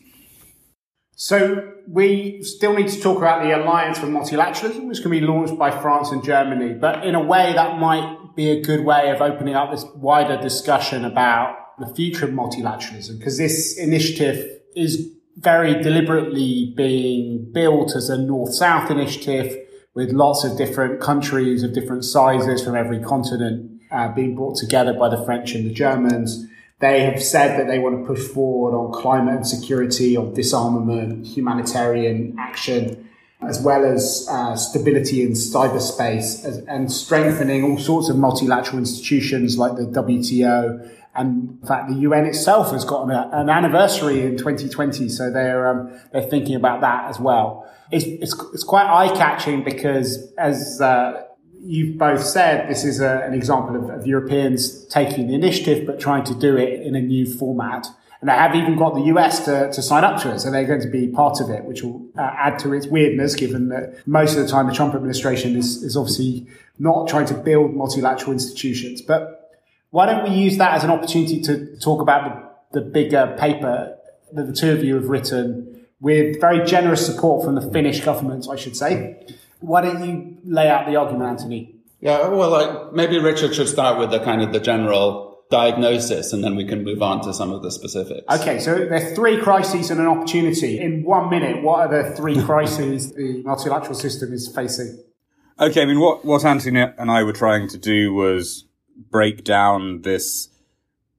So 1.14 1.72
we 1.86 2.42
still 2.42 2.74
need 2.74 2.88
to 2.88 3.00
talk 3.00 3.18
about 3.18 3.42
the 3.42 3.56
alliance 3.56 3.98
for 3.98 4.06
multilateralism, 4.06 4.88
which 4.88 5.02
can 5.02 5.10
be 5.10 5.20
launched 5.20 5.56
by 5.58 5.70
France 5.70 6.10
and 6.10 6.24
Germany. 6.24 6.74
But 6.74 7.04
in 7.06 7.14
a 7.14 7.22
way, 7.22 7.52
that 7.52 7.78
might 7.78 8.34
be 8.34 8.50
a 8.50 8.60
good 8.62 8.84
way 8.84 9.10
of 9.10 9.20
opening 9.20 9.54
up 9.54 9.70
this 9.70 9.84
wider 9.94 10.40
discussion 10.40 11.04
about 11.04 11.56
the 11.78 11.94
future 11.94 12.24
of 12.24 12.32
multilateralism, 12.32 13.18
because 13.18 13.38
this 13.38 13.78
initiative 13.78 14.60
is 14.74 15.10
very 15.36 15.80
deliberately 15.82 16.72
being 16.76 17.50
built 17.52 17.94
as 17.94 18.08
a 18.08 18.18
north-south 18.18 18.90
initiative 18.90 19.56
with 19.94 20.10
lots 20.10 20.44
of 20.44 20.56
different 20.56 21.00
countries 21.00 21.62
of 21.62 21.72
different 21.72 22.04
sizes 22.04 22.64
from 22.64 22.74
every 22.74 23.00
continent 23.00 23.71
uh, 23.92 24.08
being 24.08 24.34
brought 24.34 24.56
together 24.56 24.92
by 24.92 25.08
the 25.08 25.22
French 25.24 25.54
and 25.54 25.68
the 25.68 25.72
Germans. 25.72 26.46
They 26.80 27.04
have 27.04 27.22
said 27.22 27.60
that 27.60 27.68
they 27.68 27.78
want 27.78 28.00
to 28.00 28.06
push 28.06 28.26
forward 28.26 28.76
on 28.76 28.92
climate 28.92 29.36
and 29.36 29.46
security, 29.46 30.16
on 30.16 30.34
disarmament, 30.34 31.26
humanitarian 31.26 32.34
action, 32.40 33.08
as 33.40 33.60
well 33.60 33.84
as 33.84 34.26
uh, 34.28 34.56
stability 34.56 35.22
in 35.22 35.30
cyberspace 35.30 36.44
as, 36.44 36.58
and 36.66 36.90
strengthening 36.90 37.62
all 37.62 37.78
sorts 37.78 38.08
of 38.08 38.16
multilateral 38.16 38.78
institutions 38.78 39.58
like 39.58 39.76
the 39.76 39.84
WTO. 39.84 40.90
And 41.14 41.58
in 41.62 41.68
fact, 41.68 41.88
the 41.88 41.96
UN 41.96 42.24
itself 42.26 42.72
has 42.72 42.84
got 42.84 43.04
an, 43.04 43.10
an 43.10 43.48
anniversary 43.48 44.22
in 44.22 44.36
2020, 44.36 45.08
so 45.08 45.30
they're 45.30 45.68
um, 45.68 46.00
they're 46.12 46.22
thinking 46.22 46.56
about 46.56 46.80
that 46.80 47.10
as 47.10 47.20
well. 47.20 47.70
It's 47.90 48.06
it's, 48.06 48.44
it's 48.54 48.64
quite 48.64 48.86
eye 48.86 49.14
catching 49.14 49.62
because 49.62 50.32
as 50.38 50.80
uh, 50.80 51.22
you've 51.64 51.96
both 51.96 52.24
said 52.24 52.68
this 52.68 52.84
is 52.84 53.00
a, 53.00 53.20
an 53.20 53.34
example 53.34 53.76
of, 53.76 53.90
of, 53.90 54.06
Europeans 54.06 54.84
taking 54.86 55.28
the 55.28 55.34
initiative, 55.34 55.86
but 55.86 56.00
trying 56.00 56.24
to 56.24 56.34
do 56.34 56.56
it 56.56 56.82
in 56.82 56.94
a 56.94 57.00
new 57.00 57.26
format. 57.26 57.86
And 58.20 58.28
they 58.28 58.34
have 58.34 58.54
even 58.54 58.76
got 58.76 58.94
the 58.94 59.02
US 59.14 59.44
to, 59.46 59.70
to 59.72 59.82
sign 59.82 60.04
up 60.04 60.20
to 60.22 60.32
it. 60.32 60.40
So 60.40 60.50
they're 60.50 60.64
going 60.64 60.80
to 60.80 60.88
be 60.88 61.08
part 61.08 61.40
of 61.40 61.50
it, 61.50 61.64
which 61.64 61.82
will 61.82 62.06
uh, 62.16 62.22
add 62.22 62.58
to 62.60 62.72
its 62.72 62.86
weirdness, 62.86 63.34
given 63.34 63.68
that 63.68 64.06
most 64.06 64.36
of 64.36 64.42
the 64.42 64.48
time 64.48 64.66
the 64.66 64.74
Trump 64.74 64.94
administration 64.94 65.56
is, 65.56 65.82
is 65.82 65.96
obviously 65.96 66.46
not 66.78 67.08
trying 67.08 67.26
to 67.26 67.34
build 67.34 67.74
multilateral 67.74 68.32
institutions. 68.32 69.02
But 69.02 69.60
why 69.90 70.06
don't 70.06 70.24
we 70.24 70.34
use 70.34 70.56
that 70.58 70.74
as 70.74 70.84
an 70.84 70.90
opportunity 70.90 71.40
to 71.42 71.76
talk 71.76 72.00
about 72.00 72.70
the, 72.72 72.80
the 72.80 72.86
bigger 72.86 73.36
paper 73.38 73.96
that 74.32 74.46
the 74.46 74.52
two 74.52 74.72
of 74.72 74.82
you 74.82 74.94
have 74.94 75.08
written 75.08 75.86
with 76.00 76.40
very 76.40 76.64
generous 76.64 77.04
support 77.04 77.44
from 77.44 77.54
the 77.54 77.70
Finnish 77.70 78.00
government, 78.04 78.46
I 78.50 78.56
should 78.56 78.76
say. 78.76 79.24
Why 79.62 79.80
don't 79.82 80.04
you 80.04 80.38
lay 80.44 80.68
out 80.68 80.86
the 80.86 80.96
argument, 80.96 81.30
Anthony? 81.30 81.76
Yeah, 82.00 82.28
well, 82.28 82.50
like, 82.50 82.92
maybe 82.92 83.18
Richard 83.18 83.54
should 83.54 83.68
start 83.68 83.98
with 83.98 84.10
the 84.10 84.18
kind 84.20 84.42
of 84.42 84.52
the 84.52 84.60
general 84.60 85.32
diagnosis 85.50 86.32
and 86.32 86.42
then 86.42 86.56
we 86.56 86.64
can 86.64 86.82
move 86.82 87.02
on 87.02 87.20
to 87.22 87.32
some 87.32 87.52
of 87.52 87.62
the 87.62 87.70
specifics. 87.70 88.24
Okay, 88.40 88.58
so 88.58 88.74
there 88.74 88.94
are 88.94 89.14
three 89.14 89.40
crises 89.40 89.90
and 89.90 90.00
an 90.00 90.06
opportunity. 90.06 90.80
In 90.80 91.04
one 91.04 91.30
minute, 91.30 91.62
what 91.62 91.80
are 91.80 92.02
the 92.02 92.16
three 92.16 92.42
crises 92.44 93.12
the 93.12 93.42
multilateral 93.44 93.94
system 93.94 94.32
is 94.32 94.50
facing? 94.52 94.98
Okay, 95.60 95.82
I 95.82 95.84
mean, 95.84 96.00
what, 96.00 96.24
what 96.24 96.44
Anthony 96.44 96.80
and 96.80 97.10
I 97.10 97.22
were 97.22 97.34
trying 97.34 97.68
to 97.68 97.78
do 97.78 98.12
was 98.12 98.64
break 99.10 99.44
down 99.44 100.02
this 100.02 100.48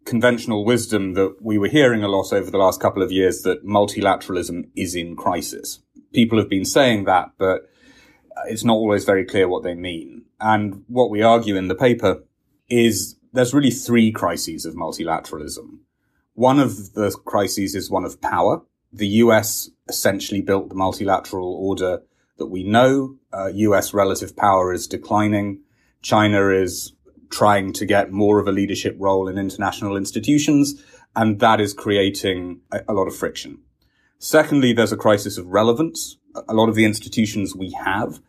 conventional 0.06 0.66
wisdom 0.66 1.14
that 1.14 1.38
we 1.42 1.58
were 1.58 1.70
hearing 1.70 2.04
a 2.04 2.08
lot 2.08 2.34
over 2.34 2.52
the 2.52 2.58
last 2.58 2.82
couple 2.82 3.02
of 3.02 3.12
years 3.12 3.44
that 3.44 3.66
multilateralism 3.66 4.70
is 4.76 4.96
in 4.96 5.16
crisis. 5.16 5.80
People 6.14 6.38
have 6.40 6.50
been 6.50 6.66
saying 6.66 7.06
that, 7.06 7.32
but 7.38 7.70
it's 8.48 8.64
not 8.64 8.74
always 8.74 9.06
very 9.06 9.26
clear 9.26 9.48
what 9.48 9.64
they 9.64 9.76
mean. 9.76 10.24
And 10.40 10.84
what 10.88 11.10
we 11.10 11.22
argue 11.22 11.56
in 11.56 11.68
the 11.68 11.76
paper 11.76 12.24
is 12.70 13.18
there's 13.32 13.54
really 13.54 13.72
three 13.72 14.12
crises 14.12 14.66
of 14.66 14.76
multilateralism. 14.76 15.80
One 16.34 16.60
of 16.60 16.94
the 16.94 17.12
crises 17.26 17.76
is 17.76 17.90
one 17.90 18.06
of 18.06 18.22
power. 18.22 18.62
The 18.92 19.08
US 19.08 19.70
essentially 19.88 20.42
built 20.42 20.70
the 20.70 20.76
multilateral 20.76 21.54
order 21.56 22.02
that 22.38 22.48
we 22.48 22.64
know. 22.64 23.18
Uh, 23.32 23.48
US 23.48 23.94
relative 23.94 24.36
power 24.36 24.74
is 24.74 24.88
declining. 24.88 25.62
China 26.02 26.50
is 26.50 26.94
trying 27.30 27.74
to 27.74 27.86
get 27.86 28.12
more 28.12 28.40
of 28.40 28.48
a 28.48 28.52
leadership 28.52 28.96
role 29.00 29.28
in 29.28 29.38
international 29.38 29.98
institutions, 29.98 30.84
and 31.16 31.40
that 31.40 31.60
is 31.60 31.74
creating 31.74 32.62
a, 32.72 32.82
a 32.88 32.94
lot 32.94 33.08
of 33.08 33.16
friction. 33.16 33.60
Secondly, 34.20 34.72
there's 34.74 34.92
a 34.92 34.98
crisis 34.98 35.38
of 35.38 35.48
relevance 35.48 36.18
a 36.48 36.54
lot 36.54 36.70
of 36.70 36.76
the 36.76 36.86
institutions 36.86 37.56
we 37.56 37.72
have 37.72 38.20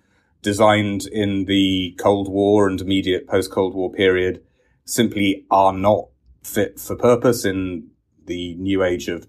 designed 0.42 1.06
in 1.06 1.46
the 1.46 1.94
Cold 1.98 2.28
War 2.28 2.68
and 2.68 2.80
immediate 2.80 3.26
post 3.26 3.50
Cold 3.50 3.74
War 3.74 3.90
period 3.90 4.42
simply 4.84 5.46
are 5.50 5.72
not 5.72 6.08
fit 6.42 6.78
for 6.78 6.94
purpose 6.94 7.44
in 7.44 7.88
the 8.26 8.54
new 8.56 8.82
age 8.82 9.08
of 9.08 9.26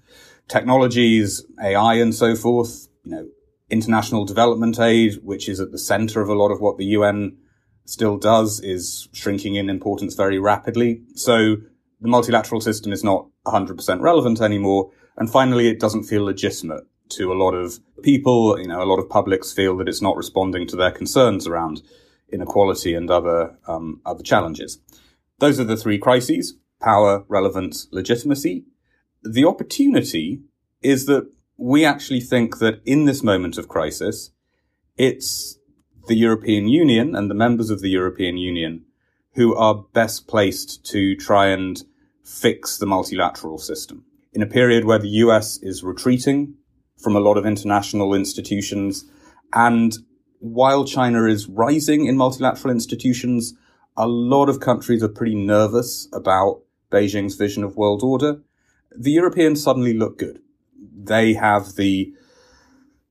technologies, 0.48 1.46
AI 1.62 1.96
and 1.96 2.14
so 2.14 2.36
forth. 2.36 2.88
You 3.04 3.12
know, 3.12 3.28
international 3.70 4.26
development 4.26 4.80
aid, 4.80 5.20
which 5.24 5.48
is 5.50 5.60
at 5.60 5.72
the 5.72 5.80
center 5.80 6.22
of 6.22 6.30
a 6.30 6.34
lot 6.34 6.52
of 6.52 6.60
what 6.60 6.78
the 6.78 6.86
UN 6.86 7.38
still 7.86 8.18
does, 8.18 8.60
is 8.60 9.08
shrinking 9.14 9.56
in 9.56 9.70
importance 9.70 10.16
very 10.16 10.40
rapidly. 10.40 11.02
So 11.16 11.56
the 12.02 12.08
multilateral 12.08 12.62
system 12.62 12.92
is 12.92 13.04
not 13.04 13.28
100% 13.46 14.02
relevant 14.02 14.42
anymore. 14.42 14.92
And 15.18 15.30
finally, 15.30 15.70
it 15.70 15.80
doesn't 15.80 16.04
feel 16.04 16.26
legitimate 16.26 16.84
to 17.10 17.32
a 17.32 17.36
lot 17.36 17.54
of 17.54 17.80
people. 18.04 18.60
You 18.60 18.68
know, 18.68 18.82
a 18.82 18.86
lot 18.86 19.00
of 19.00 19.10
publics 19.10 19.52
feel 19.52 19.78
that 19.78 19.88
it's 19.88 20.02
not 20.02 20.18
responding 20.18 20.68
to 20.68 20.76
their 20.76 20.92
concerns 20.92 21.48
around 21.48 21.82
inequality 22.32 22.94
and 22.94 23.10
other 23.10 23.58
um, 23.68 24.02
other 24.06 24.24
challenges. 24.24 24.80
Those 25.40 25.60
are 25.60 25.66
the 25.66 25.78
three 25.78 25.98
crises: 25.98 26.56
power, 26.82 27.26
relevance, 27.28 27.88
legitimacy. 27.92 28.66
The 29.24 29.46
opportunity 29.46 30.42
is 30.82 31.06
that 31.08 31.30
we 31.58 31.86
actually 31.86 32.22
think 32.22 32.60
that 32.60 32.82
in 32.86 33.06
this 33.06 33.24
moment 33.24 33.58
of 33.58 33.68
crisis, 33.68 34.32
it's 34.98 35.58
the 36.08 36.16
European 36.16 36.68
Union 36.68 37.16
and 37.16 37.30
the 37.30 37.36
members 37.36 37.70
of 37.70 37.82
the 37.82 37.90
European 37.90 38.38
Union 38.38 38.86
who 39.34 39.56
are 39.56 39.86
best 39.94 40.28
placed 40.28 40.86
to 40.86 41.16
try 41.16 41.48
and 41.48 41.84
fix 42.24 42.78
the 42.78 42.86
multilateral 42.86 43.58
system. 43.58 44.06
In 44.34 44.42
a 44.42 44.48
period 44.48 44.86
where 44.86 45.00
the 45.00 45.10
US 45.26 45.58
is 45.62 45.84
retreating 45.84 46.56
from 46.98 47.16
a 47.16 47.20
lot 47.20 47.38
of 47.38 47.46
international 47.46 48.14
institutions. 48.14 49.06
And 49.54 49.94
while 50.40 50.86
China 50.86 51.26
is 51.26 51.48
rising 51.48 52.06
in 52.06 52.18
multilateral 52.18 52.72
institutions, 52.72 53.54
a 53.98 54.08
lot 54.08 54.50
of 54.50 54.60
countries 54.60 55.04
are 55.04 55.10
pretty 55.10 55.36
nervous 55.36 56.08
about 56.14 56.62
Beijing's 56.92 57.36
vision 57.36 57.64
of 57.64 57.78
world 57.78 58.04
order. 58.04 58.42
The 58.92 59.12
Europeans 59.12 59.64
suddenly 59.64 59.94
look 59.94 60.20
good. 60.20 60.40
They 60.98 61.34
have 61.34 61.76
the 61.76 62.14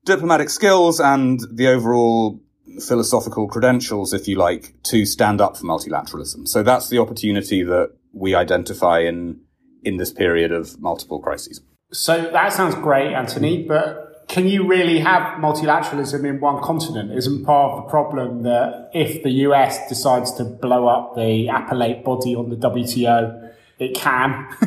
diplomatic 0.05 0.49
skills 0.49 0.99
and 0.99 1.39
the 1.51 1.67
overall 1.67 2.39
philosophical 2.79 3.47
credentials, 3.47 4.13
if 4.13 4.27
you 4.27 4.37
like, 4.37 4.75
to 4.83 5.05
stand 5.05 5.41
up 5.41 5.57
for 5.57 5.65
multilateralism. 5.65 6.47
So 6.47 6.63
that's 6.63 6.89
the 6.89 6.99
opportunity 6.99 7.63
that 7.63 7.91
we 8.13 8.35
identify 8.35 8.99
in, 8.99 9.41
in 9.83 9.97
this 9.97 10.11
period 10.11 10.51
of 10.51 10.79
multiple 10.79 11.19
crises. 11.19 11.61
So 11.91 12.29
that 12.31 12.51
sounds 12.51 12.75
great, 12.75 13.13
Anthony, 13.13 13.63
but 13.63 14.05
can 14.27 14.47
you 14.47 14.67
really 14.67 14.99
have 14.99 15.39
multilateralism 15.39 16.27
in 16.27 16.39
one 16.39 16.61
continent? 16.61 17.11
Isn't 17.11 17.45
part 17.45 17.73
of 17.73 17.83
the 17.83 17.89
problem 17.89 18.43
that 18.43 18.89
if 18.93 19.23
the 19.23 19.29
US 19.29 19.87
decides 19.87 20.33
to 20.33 20.43
blow 20.43 20.87
up 20.87 21.15
the 21.15 21.47
appellate 21.47 22.03
body 22.03 22.35
on 22.35 22.49
the 22.49 22.55
WTO, 22.55 23.51
it 23.79 23.95
can. 23.95 24.47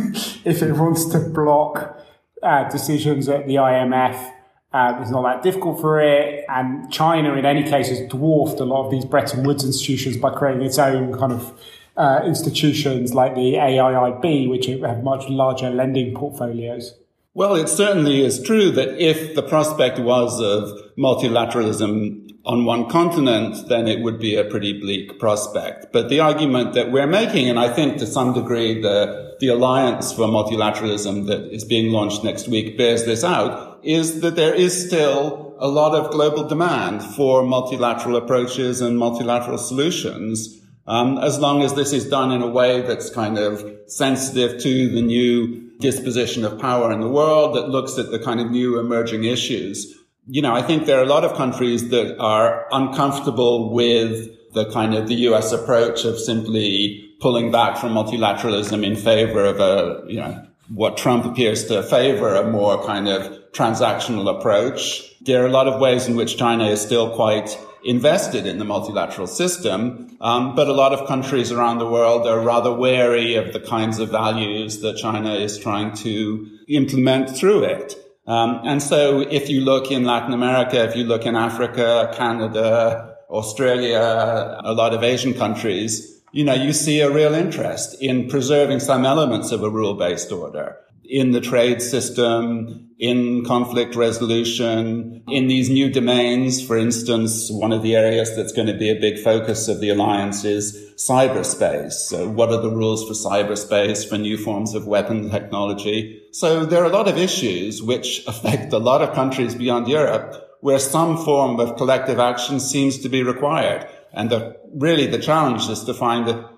if 0.44 0.62
it 0.62 0.72
wants 0.72 1.06
to 1.06 1.18
block 1.18 1.98
uh, 2.42 2.68
decisions 2.70 3.28
at 3.28 3.46
the 3.46 3.56
IMF, 3.56 4.32
uh, 4.72 4.98
it's 5.00 5.10
not 5.10 5.22
that 5.22 5.42
difficult 5.42 5.80
for 5.80 6.00
it. 6.00 6.44
And 6.48 6.90
China, 6.92 7.34
in 7.34 7.44
any 7.44 7.64
case, 7.64 7.88
has 7.88 8.00
dwarfed 8.08 8.60
a 8.60 8.64
lot 8.64 8.84
of 8.84 8.90
these 8.90 9.04
Bretton 9.04 9.42
Woods 9.42 9.64
institutions 9.64 10.16
by 10.18 10.30
creating 10.30 10.62
its 10.62 10.78
own 10.78 11.18
kind 11.18 11.32
of 11.32 11.58
uh, 11.96 12.20
institutions 12.24 13.12
like 13.12 13.34
the 13.34 13.54
AIIB, 13.54 14.48
which 14.48 14.66
have 14.66 15.02
much 15.02 15.28
larger 15.28 15.70
lending 15.70 16.14
portfolios. 16.14 16.94
Well, 17.38 17.54
it 17.54 17.68
certainly 17.68 18.24
is 18.24 18.42
true 18.42 18.72
that 18.72 19.00
if 19.00 19.36
the 19.36 19.44
prospect 19.44 20.00
was 20.00 20.40
of 20.40 20.76
multilateralism 20.98 22.32
on 22.44 22.64
one 22.64 22.90
continent, 22.90 23.68
then 23.68 23.86
it 23.86 24.02
would 24.02 24.18
be 24.18 24.34
a 24.34 24.42
pretty 24.42 24.72
bleak 24.72 25.20
prospect. 25.20 25.92
But 25.92 26.08
the 26.08 26.18
argument 26.18 26.74
that 26.74 26.90
we're 26.90 27.06
making, 27.06 27.48
and 27.48 27.56
I 27.56 27.72
think 27.72 27.98
to 27.98 28.08
some 28.08 28.32
degree 28.32 28.82
the, 28.82 29.36
the 29.38 29.50
alliance 29.50 30.12
for 30.12 30.22
multilateralism 30.22 31.28
that 31.28 31.54
is 31.54 31.62
being 31.62 31.92
launched 31.92 32.24
next 32.24 32.48
week 32.48 32.76
bears 32.76 33.04
this 33.04 33.22
out, 33.22 33.78
is 33.84 34.20
that 34.22 34.34
there 34.34 34.52
is 34.52 34.88
still 34.88 35.54
a 35.60 35.68
lot 35.68 35.94
of 35.94 36.10
global 36.10 36.42
demand 36.42 37.04
for 37.04 37.44
multilateral 37.44 38.16
approaches 38.16 38.80
and 38.80 38.98
multilateral 38.98 39.58
solutions. 39.58 40.60
Um, 40.88 41.18
as 41.18 41.38
long 41.38 41.62
as 41.62 41.74
this 41.74 41.92
is 41.92 42.08
done 42.08 42.32
in 42.32 42.42
a 42.42 42.48
way 42.48 42.80
that's 42.80 43.10
kind 43.10 43.38
of 43.38 43.64
sensitive 43.86 44.60
to 44.60 44.88
the 44.88 45.02
new 45.02 45.67
disposition 45.80 46.44
of 46.44 46.58
power 46.58 46.92
in 46.92 47.00
the 47.00 47.08
world 47.08 47.54
that 47.54 47.68
looks 47.68 47.98
at 47.98 48.10
the 48.10 48.18
kind 48.18 48.40
of 48.40 48.50
new 48.50 48.78
emerging 48.78 49.24
issues. 49.24 49.94
You 50.26 50.42
know, 50.42 50.54
I 50.54 50.62
think 50.62 50.86
there 50.86 50.98
are 50.98 51.04
a 51.04 51.08
lot 51.08 51.24
of 51.24 51.34
countries 51.34 51.88
that 51.90 52.18
are 52.18 52.66
uncomfortable 52.72 53.72
with 53.72 54.28
the 54.52 54.70
kind 54.70 54.94
of 54.94 55.08
the 55.08 55.14
US 55.28 55.52
approach 55.52 56.04
of 56.04 56.18
simply 56.18 57.04
pulling 57.20 57.50
back 57.50 57.78
from 57.78 57.92
multilateralism 57.94 58.84
in 58.84 58.96
favor 58.96 59.44
of 59.44 59.60
a, 59.60 60.04
you 60.06 60.20
know, 60.20 60.44
what 60.74 60.96
Trump 60.96 61.24
appears 61.24 61.66
to 61.66 61.82
favor, 61.82 62.34
a 62.34 62.50
more 62.50 62.84
kind 62.84 63.08
of 63.08 63.22
transactional 63.52 64.38
approach. 64.38 65.02
There 65.22 65.42
are 65.42 65.46
a 65.46 65.50
lot 65.50 65.66
of 65.66 65.80
ways 65.80 66.06
in 66.06 66.16
which 66.16 66.36
China 66.36 66.66
is 66.66 66.80
still 66.80 67.14
quite 67.14 67.58
invested 67.84 68.46
in 68.46 68.58
the 68.58 68.64
multilateral 68.64 69.26
system, 69.26 70.16
um, 70.20 70.54
but 70.54 70.68
a 70.68 70.72
lot 70.72 70.92
of 70.92 71.06
countries 71.06 71.52
around 71.52 71.78
the 71.78 71.88
world 71.88 72.26
are 72.26 72.40
rather 72.40 72.72
wary 72.72 73.36
of 73.36 73.52
the 73.52 73.60
kinds 73.60 73.98
of 73.98 74.10
values 74.10 74.80
that 74.80 74.96
China 74.96 75.34
is 75.34 75.58
trying 75.58 75.94
to 75.94 76.48
implement 76.68 77.30
through 77.36 77.64
it. 77.64 77.94
Um, 78.26 78.60
and 78.64 78.82
so 78.82 79.20
if 79.20 79.48
you 79.48 79.62
look 79.62 79.90
in 79.90 80.04
Latin 80.04 80.34
America, 80.34 80.84
if 80.84 80.94
you 80.96 81.04
look 81.04 81.24
in 81.24 81.34
Africa, 81.34 82.12
Canada, 82.14 83.16
Australia, 83.30 84.60
a 84.64 84.72
lot 84.72 84.92
of 84.92 85.02
Asian 85.02 85.34
countries, 85.34 86.22
you 86.32 86.44
know, 86.44 86.54
you 86.54 86.72
see 86.72 87.00
a 87.00 87.10
real 87.10 87.34
interest 87.34 87.96
in 88.02 88.28
preserving 88.28 88.80
some 88.80 89.06
elements 89.06 89.50
of 89.50 89.62
a 89.62 89.70
rule-based 89.70 90.30
order 90.30 90.76
in 91.08 91.32
the 91.32 91.40
trade 91.40 91.80
system, 91.80 92.90
in 92.98 93.44
conflict 93.44 93.96
resolution, 93.96 95.22
in 95.28 95.46
these 95.46 95.70
new 95.70 95.90
domains. 95.90 96.64
For 96.64 96.76
instance, 96.76 97.50
one 97.50 97.72
of 97.72 97.82
the 97.82 97.96
areas 97.96 98.36
that's 98.36 98.52
going 98.52 98.68
to 98.68 98.76
be 98.76 98.90
a 98.90 99.00
big 99.00 99.18
focus 99.18 99.68
of 99.68 99.80
the 99.80 99.88
alliance 99.88 100.44
is 100.44 100.76
cyberspace. 100.96 101.92
So 101.92 102.28
what 102.28 102.50
are 102.50 102.60
the 102.60 102.70
rules 102.70 103.06
for 103.06 103.14
cyberspace, 103.14 104.06
for 104.08 104.18
new 104.18 104.36
forms 104.36 104.74
of 104.74 104.86
weapon 104.86 105.30
technology? 105.30 106.22
So 106.32 106.66
there 106.66 106.82
are 106.82 106.90
a 106.90 106.96
lot 106.96 107.08
of 107.08 107.16
issues 107.16 107.82
which 107.82 108.26
affect 108.26 108.72
a 108.72 108.78
lot 108.78 109.00
of 109.00 109.14
countries 109.14 109.54
beyond 109.54 109.88
Europe 109.88 110.44
where 110.60 110.78
some 110.78 111.16
form 111.16 111.60
of 111.60 111.76
collective 111.76 112.18
action 112.18 112.58
seems 112.60 112.98
to 112.98 113.08
be 113.08 113.22
required. 113.22 113.88
And 114.12 114.28
the, 114.30 114.56
really 114.74 115.06
the 115.06 115.18
challenge 115.18 115.68
is 115.68 115.84
to 115.84 115.94
find 115.94 116.28
a, 116.28 116.50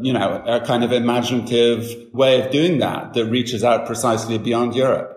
you 0.00 0.12
know, 0.12 0.42
a 0.46 0.60
kind 0.64 0.84
of 0.84 0.92
imaginative 0.92 2.12
way 2.12 2.42
of 2.42 2.50
doing 2.50 2.78
that 2.78 3.14
that 3.14 3.26
reaches 3.26 3.64
out 3.64 3.86
precisely 3.86 4.38
beyond 4.38 4.74
Europe. 4.74 5.16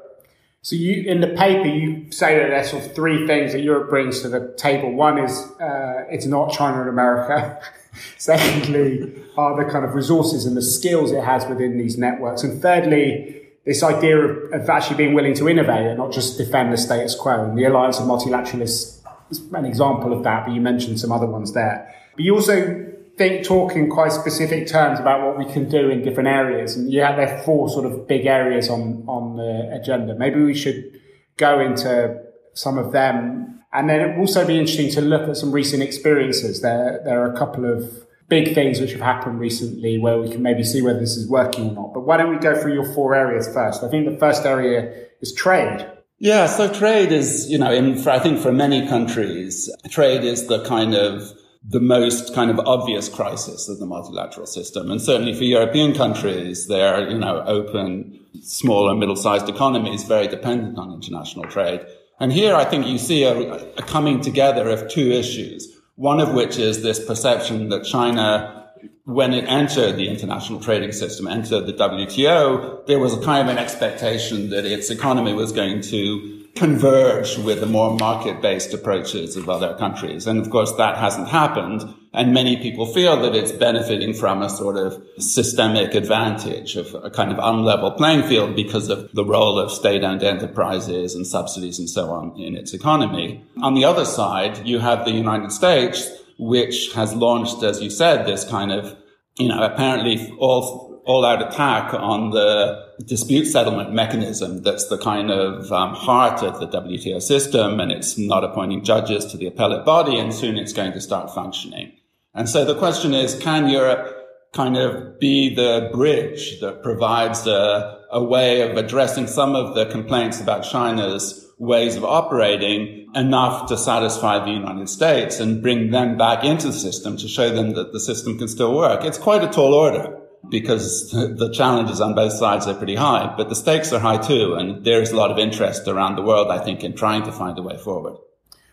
So 0.62 0.76
you, 0.76 1.10
in 1.10 1.22
the 1.22 1.28
paper, 1.28 1.68
you 1.68 2.12
say 2.12 2.38
that 2.38 2.50
there's 2.50 2.70
sort 2.70 2.86
of 2.86 2.94
three 2.94 3.26
things 3.26 3.54
that 3.54 3.62
Europe 3.62 3.90
brings 3.90 4.22
to 4.22 4.30
the 4.30 4.54
table. 4.58 4.94
One 4.94 5.18
is, 5.18 5.32
uh, 5.60 6.06
it's 6.10 6.26
not 6.26 6.52
China 6.52 6.82
and 6.82 6.90
America. 6.90 7.62
Secondly, 8.18 9.14
are 9.38 9.64
the 9.64 9.70
kind 9.72 9.86
of 9.86 9.94
resources 9.96 10.46
and 10.46 10.56
the 10.58 10.62
skills 10.62 11.12
it 11.12 11.24
has 11.24 11.46
within 11.48 11.78
these 11.78 11.98
networks. 11.98 12.44
And 12.44 12.62
thirdly, 12.62 13.42
this 13.66 13.84
idea 13.84 14.18
of, 14.18 14.52
of 14.54 14.70
actually 14.70 14.98
being 14.98 15.14
willing 15.14 15.34
to 15.36 15.48
innovate 15.48 15.86
and 15.86 15.98
not 15.98 16.12
just 16.12 16.38
defend 16.38 16.74
the 16.74 16.78
status 16.78 17.16
quo. 17.16 17.46
And 17.46 17.58
the 17.58 17.64
Alliance 17.64 18.00
of 18.00 18.06
Multilateralists 18.06 19.02
is 19.32 19.54
an 19.54 19.66
example 19.66 20.12
of 20.12 20.24
that, 20.24 20.46
but 20.46 20.54
you 20.54 20.62
mentioned 20.62 21.00
some 21.00 21.12
other 21.12 21.28
ones 21.28 21.54
there. 21.54 21.94
But 22.16 22.26
you 22.26 22.36
also 22.36 22.86
think, 23.20 23.46
talk 23.46 23.76
in 23.76 23.90
quite 23.90 24.14
specific 24.14 24.66
terms 24.66 24.98
about 24.98 25.28
what 25.28 25.38
we 25.38 25.46
can 25.52 25.70
do 25.70 25.90
in 25.90 26.02
different 26.02 26.30
areas. 26.30 26.78
And 26.78 26.92
have 26.94 27.18
there 27.18 27.44
four 27.44 27.70
sort 27.70 27.86
of 27.86 28.08
big 28.08 28.26
areas 28.26 28.70
on, 28.70 29.04
on 29.08 29.36
the 29.36 29.78
agenda. 29.80 30.16
Maybe 30.16 30.42
we 30.42 30.56
should 30.56 31.00
go 31.36 31.60
into 31.60 32.18
some 32.54 32.78
of 32.78 32.94
them. 32.94 33.62
And 33.74 33.90
then 33.90 34.00
it 34.00 34.14
will 34.14 34.22
also 34.22 34.48
be 34.48 34.58
interesting 34.58 34.90
to 34.92 35.02
look 35.02 35.28
at 35.28 35.36
some 35.36 35.52
recent 35.52 35.84
experiences. 35.84 36.62
There, 36.62 37.02
there 37.04 37.22
are 37.22 37.32
a 37.32 37.38
couple 37.38 37.66
of 37.72 38.08
big 38.30 38.56
things 38.56 38.80
which 38.80 38.94
have 38.94 39.02
happened 39.02 39.38
recently 39.40 39.98
where 39.98 40.18
we 40.18 40.30
can 40.30 40.42
maybe 40.42 40.64
see 40.64 40.82
whether 40.82 41.00
this 41.00 41.18
is 41.18 41.30
working 41.30 41.72
or 41.72 41.74
not. 41.74 41.94
But 41.94 42.02
why 42.06 42.16
don't 42.16 42.30
we 42.30 42.38
go 42.38 42.60
through 42.60 42.74
your 42.74 42.90
four 42.94 43.16
areas 43.16 43.54
first? 43.54 43.84
I 43.84 43.90
think 43.90 44.10
the 44.10 44.18
first 44.18 44.46
area 44.46 45.08
is 45.20 45.34
trade. 45.34 45.86
Yeah, 46.20 46.48
so 46.48 46.72
trade 46.74 47.12
is, 47.12 47.50
you 47.50 47.58
know, 47.58 47.72
in, 47.72 47.98
for, 47.98 48.12
I 48.12 48.20
think 48.20 48.40
for 48.40 48.54
many 48.54 48.88
countries, 48.88 49.70
trade 49.90 50.24
is 50.24 50.48
the 50.48 50.64
kind 50.64 50.94
of 50.94 51.34
the 51.64 51.80
most 51.80 52.34
kind 52.34 52.50
of 52.50 52.60
obvious 52.60 53.10
crisis 53.10 53.68
of 53.68 53.80
the 53.80 53.86
multilateral 53.86 54.46
system. 54.46 54.90
And 54.90 55.02
certainly 55.02 55.34
for 55.34 55.44
European 55.44 55.94
countries, 55.94 56.68
they're, 56.68 57.10
you 57.10 57.18
know, 57.18 57.44
open, 57.46 58.20
small 58.42 58.90
and 58.90 59.00
middle-sized 59.00 59.50
economies, 59.50 60.04
very 60.04 60.28
dependent 60.28 60.78
on 60.78 60.94
international 60.94 61.46
trade. 61.46 61.86
And 62.20 62.32
here 62.32 62.56
I 62.56 62.66
think 62.66 62.88
you 62.88 62.98
see 62.98 63.24
a, 63.24 63.38
a 63.76 63.82
coming 63.82 64.22
together 64.22 64.70
of 64.70 64.90
two 64.90 65.12
issues. 65.12 65.68
One 65.96 66.22
of 66.22 66.34
which 66.34 66.58
is 66.58 66.82
this 66.82 67.06
perception 67.06 67.70
that 67.70 67.84
China, 67.84 68.72
when 69.04 69.34
it 69.34 69.44
entered 69.46 69.98
the 69.98 70.08
international 70.08 70.62
trading 70.62 70.94
system, 70.94 71.28
entered 71.28 71.66
the 71.68 71.74
WTO, 71.74 72.86
there 72.88 73.00
was 73.00 73.14
a 73.14 73.22
kind 73.22 73.48
of 73.48 73.54
an 73.54 73.62
expectation 73.62 74.50
that 74.52 74.66
its 74.66 74.90
economy 74.90 75.34
was 75.34 75.52
going 75.52 75.82
to 75.82 76.39
converge 76.60 77.38
with 77.38 77.62
the 77.62 77.66
more 77.66 77.96
market-based 77.96 78.74
approaches 78.74 79.38
of 79.38 79.48
other 79.50 79.74
countries. 79.78 80.28
And 80.28 80.40
of 80.40 80.50
course, 80.50 80.74
that 80.74 80.98
hasn't 80.98 81.30
happened. 81.30 81.82
And 82.14 82.34
many 82.34 82.58
people 82.58 82.86
feel 82.86 83.22
that 83.22 83.34
it's 83.34 83.54
benefiting 83.54 84.14
from 84.14 84.42
a 84.42 84.50
sort 84.50 84.76
of 84.76 85.02
systemic 85.20 85.96
advantage 85.96 86.76
of 86.76 86.94
a 86.96 87.10
kind 87.10 87.32
of 87.32 87.38
unlevel 87.38 87.96
playing 87.96 88.24
field 88.24 88.58
because 88.58 88.90
of 88.90 89.10
the 89.14 89.24
role 89.24 89.58
of 89.58 89.72
state-owned 89.72 90.22
enterprises 90.22 91.16
and 91.16 91.26
subsidies 91.26 91.80
and 91.80 91.90
so 91.90 92.12
on 92.12 92.38
in 92.38 92.58
its 92.58 92.74
economy. 92.74 93.42
On 93.64 93.74
the 93.74 93.86
other 93.86 94.06
side, 94.06 94.68
you 94.68 94.80
have 94.80 95.06
the 95.06 95.12
United 95.12 95.54
States, 95.54 96.12
which 96.38 96.92
has 96.94 97.16
launched, 97.16 97.64
as 97.64 97.82
you 97.82 97.90
said, 97.90 98.26
this 98.26 98.44
kind 98.44 98.74
of, 98.74 98.98
you 99.38 99.48
know, 99.48 99.64
apparently 99.64 100.36
all 100.40 100.90
all 101.06 101.26
out 101.26 101.42
attack 101.42 101.92
on 101.94 102.30
the 102.30 102.89
dispute 103.06 103.46
settlement 103.46 103.94
mechanism 103.94 104.64
that's 104.64 104.88
the 104.88 104.98
kind 104.98 105.32
of 105.32 105.72
um, 105.72 105.94
heart 105.94 106.44
of 106.44 106.60
the 106.60 106.68
WTO 106.68 107.22
system, 107.22 107.80
and 107.80 107.92
it's 107.92 108.18
not 108.18 108.44
appointing 108.44 108.84
judges 108.84 109.26
to 109.28 109.38
the 109.38 109.48
appellate 109.48 109.86
body, 109.86 110.18
and 110.18 110.34
soon 110.34 110.58
it's 110.58 110.74
going 110.74 110.92
to 110.92 111.02
start 111.02 111.34
functioning. 111.34 111.94
And 112.34 112.50
so 112.50 112.66
the 112.66 112.78
question 112.78 113.14
is, 113.14 113.36
can 113.36 113.70
Europe 113.70 114.16
kind 114.54 114.78
of 114.78 115.20
be 115.20 115.54
the 115.54 115.90
bridge 115.94 116.60
that 116.60 116.82
provides 116.82 117.46
a, 117.48 118.00
a 118.12 118.24
way 118.24 118.62
of 118.70 118.78
addressing 118.78 119.28
some 119.28 119.56
of 119.56 119.76
the 119.76 119.86
complaints 119.86 120.42
about 120.42 120.64
China's 120.64 121.46
ways 121.60 121.96
of 121.96 122.04
operating 122.04 123.08
enough 123.16 123.68
to 123.68 123.78
satisfy 123.78 124.44
the 124.44 124.52
United 124.52 124.90
States 124.90 125.40
and 125.40 125.62
bring 125.62 125.92
them 125.92 126.18
back 126.18 126.44
into 126.44 126.68
the 126.68 126.74
system 126.74 127.18
to 127.18 127.28
show 127.28 127.50
them 127.50 127.74
that 127.74 127.92
the 127.92 128.00
system 128.00 128.38
can 128.38 128.48
still 128.48 128.76
work. 128.76 129.04
It's 129.04 129.18
quite 129.18 129.44
a 129.44 129.48
tall 129.48 129.74
order 129.74 130.20
because 130.48 131.12
the 131.12 131.52
challenges 131.54 132.00
on 132.02 132.16
both 132.16 132.34
sides 132.34 132.68
are 132.68 132.74
pretty 132.74 132.96
high, 132.96 133.34
but 133.36 133.50
the 133.50 133.56
stakes 133.56 133.92
are 133.92 134.00
high 134.00 134.18
too. 134.18 134.54
And 134.54 134.86
there's 134.86 135.12
a 135.12 135.16
lot 135.16 135.32
of 135.32 135.38
interest 135.38 135.88
around 135.88 136.16
the 136.16 136.22
world, 136.22 136.50
I 136.50 136.64
think, 136.64 136.84
in 136.84 136.96
trying 136.96 137.24
to 137.24 137.32
find 137.32 137.58
a 137.58 137.62
way 137.62 137.78
forward. 137.78 138.18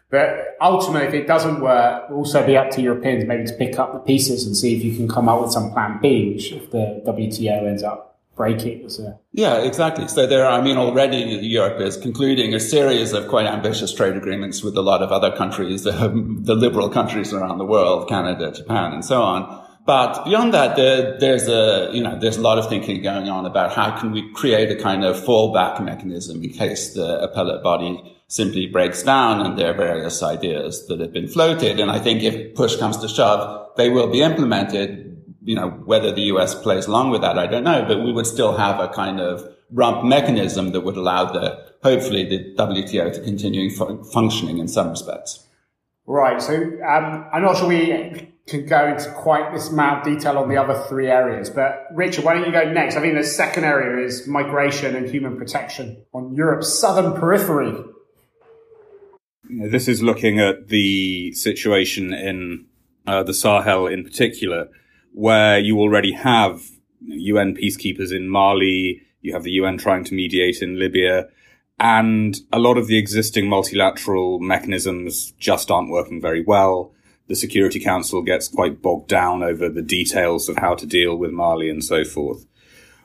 But 0.09 0.57
ultimately, 0.61 1.09
if 1.09 1.14
it 1.14 1.26
doesn't 1.26 1.61
work, 1.61 2.05
it'll 2.05 2.18
also 2.18 2.46
be 2.46 2.57
up 2.57 2.70
to 2.70 2.83
Europeans 2.83 3.24
maybe 3.24 3.44
to 3.44 3.55
pick 3.55 3.79
up 3.79 3.92
the 3.92 3.98
pieces 3.98 4.46
and 4.46 4.57
see 4.57 4.76
if 4.76 4.85
you 4.85 4.94
can 4.94 5.09
come 5.09 5.29
up 5.29 5.42
with 5.42 5.50
some 5.50 5.72
plan 5.72 5.98
B, 6.00 6.33
which 6.35 6.52
if 6.52 6.70
the 6.70 7.02
WTO 7.05 7.66
ends 7.66 7.83
up 7.83 8.18
breaking. 8.37 8.88
So. 8.88 9.18
Yeah, 9.33 9.57
exactly. 9.57 10.07
So 10.07 10.26
there, 10.26 10.46
I 10.46 10.61
mean, 10.61 10.76
already 10.76 11.16
Europe 11.16 11.81
is 11.81 11.96
concluding 11.96 12.55
a 12.55 12.61
series 12.61 13.12
of 13.12 13.29
quite 13.29 13.46
ambitious 13.46 13.92
trade 13.92 14.16
agreements 14.16 14.62
with 14.62 14.76
a 14.76 14.83
lot 14.83 15.02
of 15.02 15.11
other 15.11 15.35
countries, 15.35 15.83
the, 15.83 15.92
the 16.40 16.55
liberal 16.55 16.88
countries 16.88 17.33
around 17.33 17.59
the 17.59 17.64
world, 17.64 18.09
Canada, 18.09 18.52
Japan, 18.52 18.92
and 18.92 19.05
so 19.05 19.22
on. 19.22 19.65
But 19.87 20.25
beyond 20.25 20.53
that, 20.53 20.75
there, 20.75 21.16
there's 21.18 21.46
a, 21.49 21.90
you 21.92 22.03
know, 22.03 22.18
there's 22.18 22.37
a 22.37 22.40
lot 22.40 22.59
of 22.59 22.68
thinking 22.68 23.03
going 23.03 23.29
on 23.29 23.46
about 23.46 23.72
how 23.72 23.96
can 23.96 24.11
we 24.11 24.29
create 24.33 24.68
a 24.70 24.83
kind 24.83 25.05
of 25.05 25.16
fallback 25.16 25.83
mechanism 25.83 26.42
in 26.42 26.51
case 26.51 26.94
the 26.94 27.22
appellate 27.22 27.62
body 27.62 28.16
simply 28.27 28.66
breaks 28.66 29.05
down 29.05 29.46
and 29.46 29.57
there 29.57 29.70
are 29.70 29.77
various 29.77 30.25
ideas 30.25 30.88
that 30.88 30.99
have 30.99 31.12
been 31.12 31.29
floated. 31.29 31.79
And 31.79 31.88
I 31.88 32.01
think 32.01 32.25
if 32.25 32.57
push 32.57 32.77
comes 32.77 32.96
to 32.96 33.09
shove, 33.09 33.70
they 33.77 33.88
will 33.88 34.09
be 34.09 34.22
implemented. 34.22 35.05
You 35.44 35.55
know, 35.55 35.70
whether 35.70 36.11
the 36.11 36.22
US 36.22 36.61
plays 36.61 36.87
along 36.87 37.11
with 37.11 37.20
that, 37.20 37.38
I 37.38 37.46
don't 37.46 37.62
know, 37.62 37.85
but 37.87 38.03
we 38.03 38.12
would 38.12 38.27
still 38.27 38.57
have 38.57 38.81
a 38.81 38.88
kind 38.88 39.20
of 39.20 39.49
rump 39.70 40.05
mechanism 40.05 40.72
that 40.72 40.81
would 40.81 40.96
allow 40.96 41.33
the, 41.33 41.64
hopefully 41.85 42.29
the 42.29 42.55
WTO 42.57 43.14
to 43.14 43.20
continue 43.20 43.70
fu- 43.70 44.03
functioning 44.03 44.59
in 44.59 44.66
some 44.66 44.90
respects. 44.90 45.46
Right. 46.07 46.40
So 46.40 46.55
um, 46.55 47.27
I'm 47.33 47.42
not 47.42 47.57
sure 47.57 47.69
we 47.69 48.31
can 48.47 48.66
go 48.66 48.88
into 48.88 49.11
quite 49.11 49.53
this 49.53 49.69
amount 49.69 50.07
of 50.07 50.14
detail 50.14 50.38
on 50.38 50.49
the 50.49 50.57
other 50.57 50.85
three 50.88 51.09
areas. 51.09 51.51
But 51.51 51.88
Richard, 51.92 52.25
why 52.25 52.35
don't 52.35 52.47
you 52.47 52.53
go 52.53 52.71
next? 52.71 52.97
I 52.97 53.01
think 53.01 53.16
the 53.16 53.25
second 53.25 53.64
area 53.64 54.07
is 54.07 54.27
migration 54.29 54.95
and 54.95 55.09
human 55.09 55.37
protection 55.37 56.05
on 56.12 56.35
Europe's 56.35 56.79
southern 56.79 57.19
periphery. 57.19 57.75
This 59.49 59.88
is 59.88 60.03
looking 60.03 60.38
at 60.38 60.69
the 60.69 61.33
situation 61.33 62.12
in 62.12 62.66
uh, 63.07 63.23
the 63.23 63.35
Sahel 63.35 63.87
in 63.87 64.05
particular, 64.05 64.69
where 65.12 65.59
you 65.59 65.79
already 65.79 66.12
have 66.12 66.62
UN 67.01 67.57
peacekeepers 67.57 68.12
in 68.12 68.29
Mali, 68.29 69.03
you 69.23 69.33
have 69.33 69.45
the 69.45 69.53
UN 69.53 69.79
trying 69.79 70.05
to 70.05 70.14
mediate 70.14 70.62
in 70.62 70.79
Libya, 70.79 71.29
and 71.79 72.39
a 72.53 72.59
lot 72.59 72.79
of 72.79 72.87
the 72.87 72.99
existing 72.99 73.49
multilateral 73.49 74.39
mechanisms 74.39 75.33
just 75.39 75.71
aren't 75.71 75.91
working 75.91 76.21
very 76.21 76.43
well 76.43 76.93
the 77.29 77.35
Security 77.35 77.81
Council 77.81 78.23
gets 78.23 78.49
quite 78.49 78.81
bogged 78.81 79.09
down 79.09 79.43
over 79.43 79.69
the 79.69 79.83
details 79.83 80.49
of 80.49 80.57
how 80.59 80.75
to 80.75 80.87
deal 80.87 81.17
with 81.17 81.33
Mali 81.33 81.69
and 81.69 81.83
so 81.83 82.05
forth. 82.05 82.47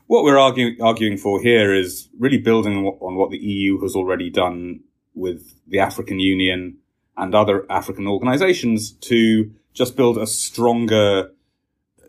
What 0.08 0.24
we're 0.24 0.38
arguing, 0.38 0.78
arguing 0.82 1.18
for 1.18 1.42
here 1.42 1.74
is 1.74 2.10
really 2.20 2.38
building 2.38 2.86
on 2.86 3.16
what 3.16 3.32
the 3.32 3.38
EU 3.38 3.82
has 3.82 3.96
already 3.96 4.30
done 4.30 4.82
with 5.16 5.56
the 5.68 5.80
African 5.80 6.20
Union 6.20 6.78
and 7.18 7.34
other 7.34 7.66
African 7.70 8.08
organizations 8.08 8.92
to 8.92 9.52
just 9.74 9.96
build 9.96 10.18
a 10.18 10.28
stronger 10.28 11.32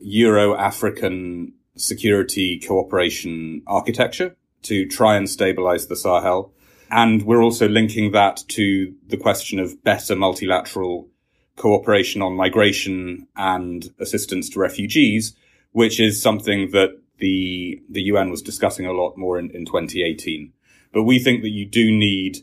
Euro-African 0.00 1.54
security 1.76 2.58
cooperation 2.58 3.62
architecture 3.66 4.36
to 4.62 4.86
try 4.86 5.16
and 5.16 5.28
stabilize 5.28 5.86
the 5.86 5.96
Sahel. 5.96 6.52
And 6.90 7.22
we're 7.22 7.42
also 7.42 7.68
linking 7.68 8.12
that 8.12 8.44
to 8.48 8.94
the 9.06 9.16
question 9.16 9.58
of 9.58 9.82
better 9.82 10.14
multilateral 10.14 11.08
cooperation 11.56 12.22
on 12.22 12.34
migration 12.34 13.26
and 13.36 13.92
assistance 13.98 14.48
to 14.50 14.60
refugees, 14.60 15.34
which 15.72 16.00
is 16.00 16.20
something 16.20 16.70
that 16.72 16.98
the 17.18 17.80
the 17.88 18.02
UN 18.02 18.30
was 18.30 18.42
discussing 18.42 18.86
a 18.86 18.92
lot 18.92 19.16
more 19.16 19.38
in, 19.38 19.50
in 19.50 19.64
2018. 19.64 20.52
But 20.92 21.04
we 21.04 21.18
think 21.18 21.42
that 21.42 21.50
you 21.50 21.66
do 21.66 21.90
need 21.90 22.38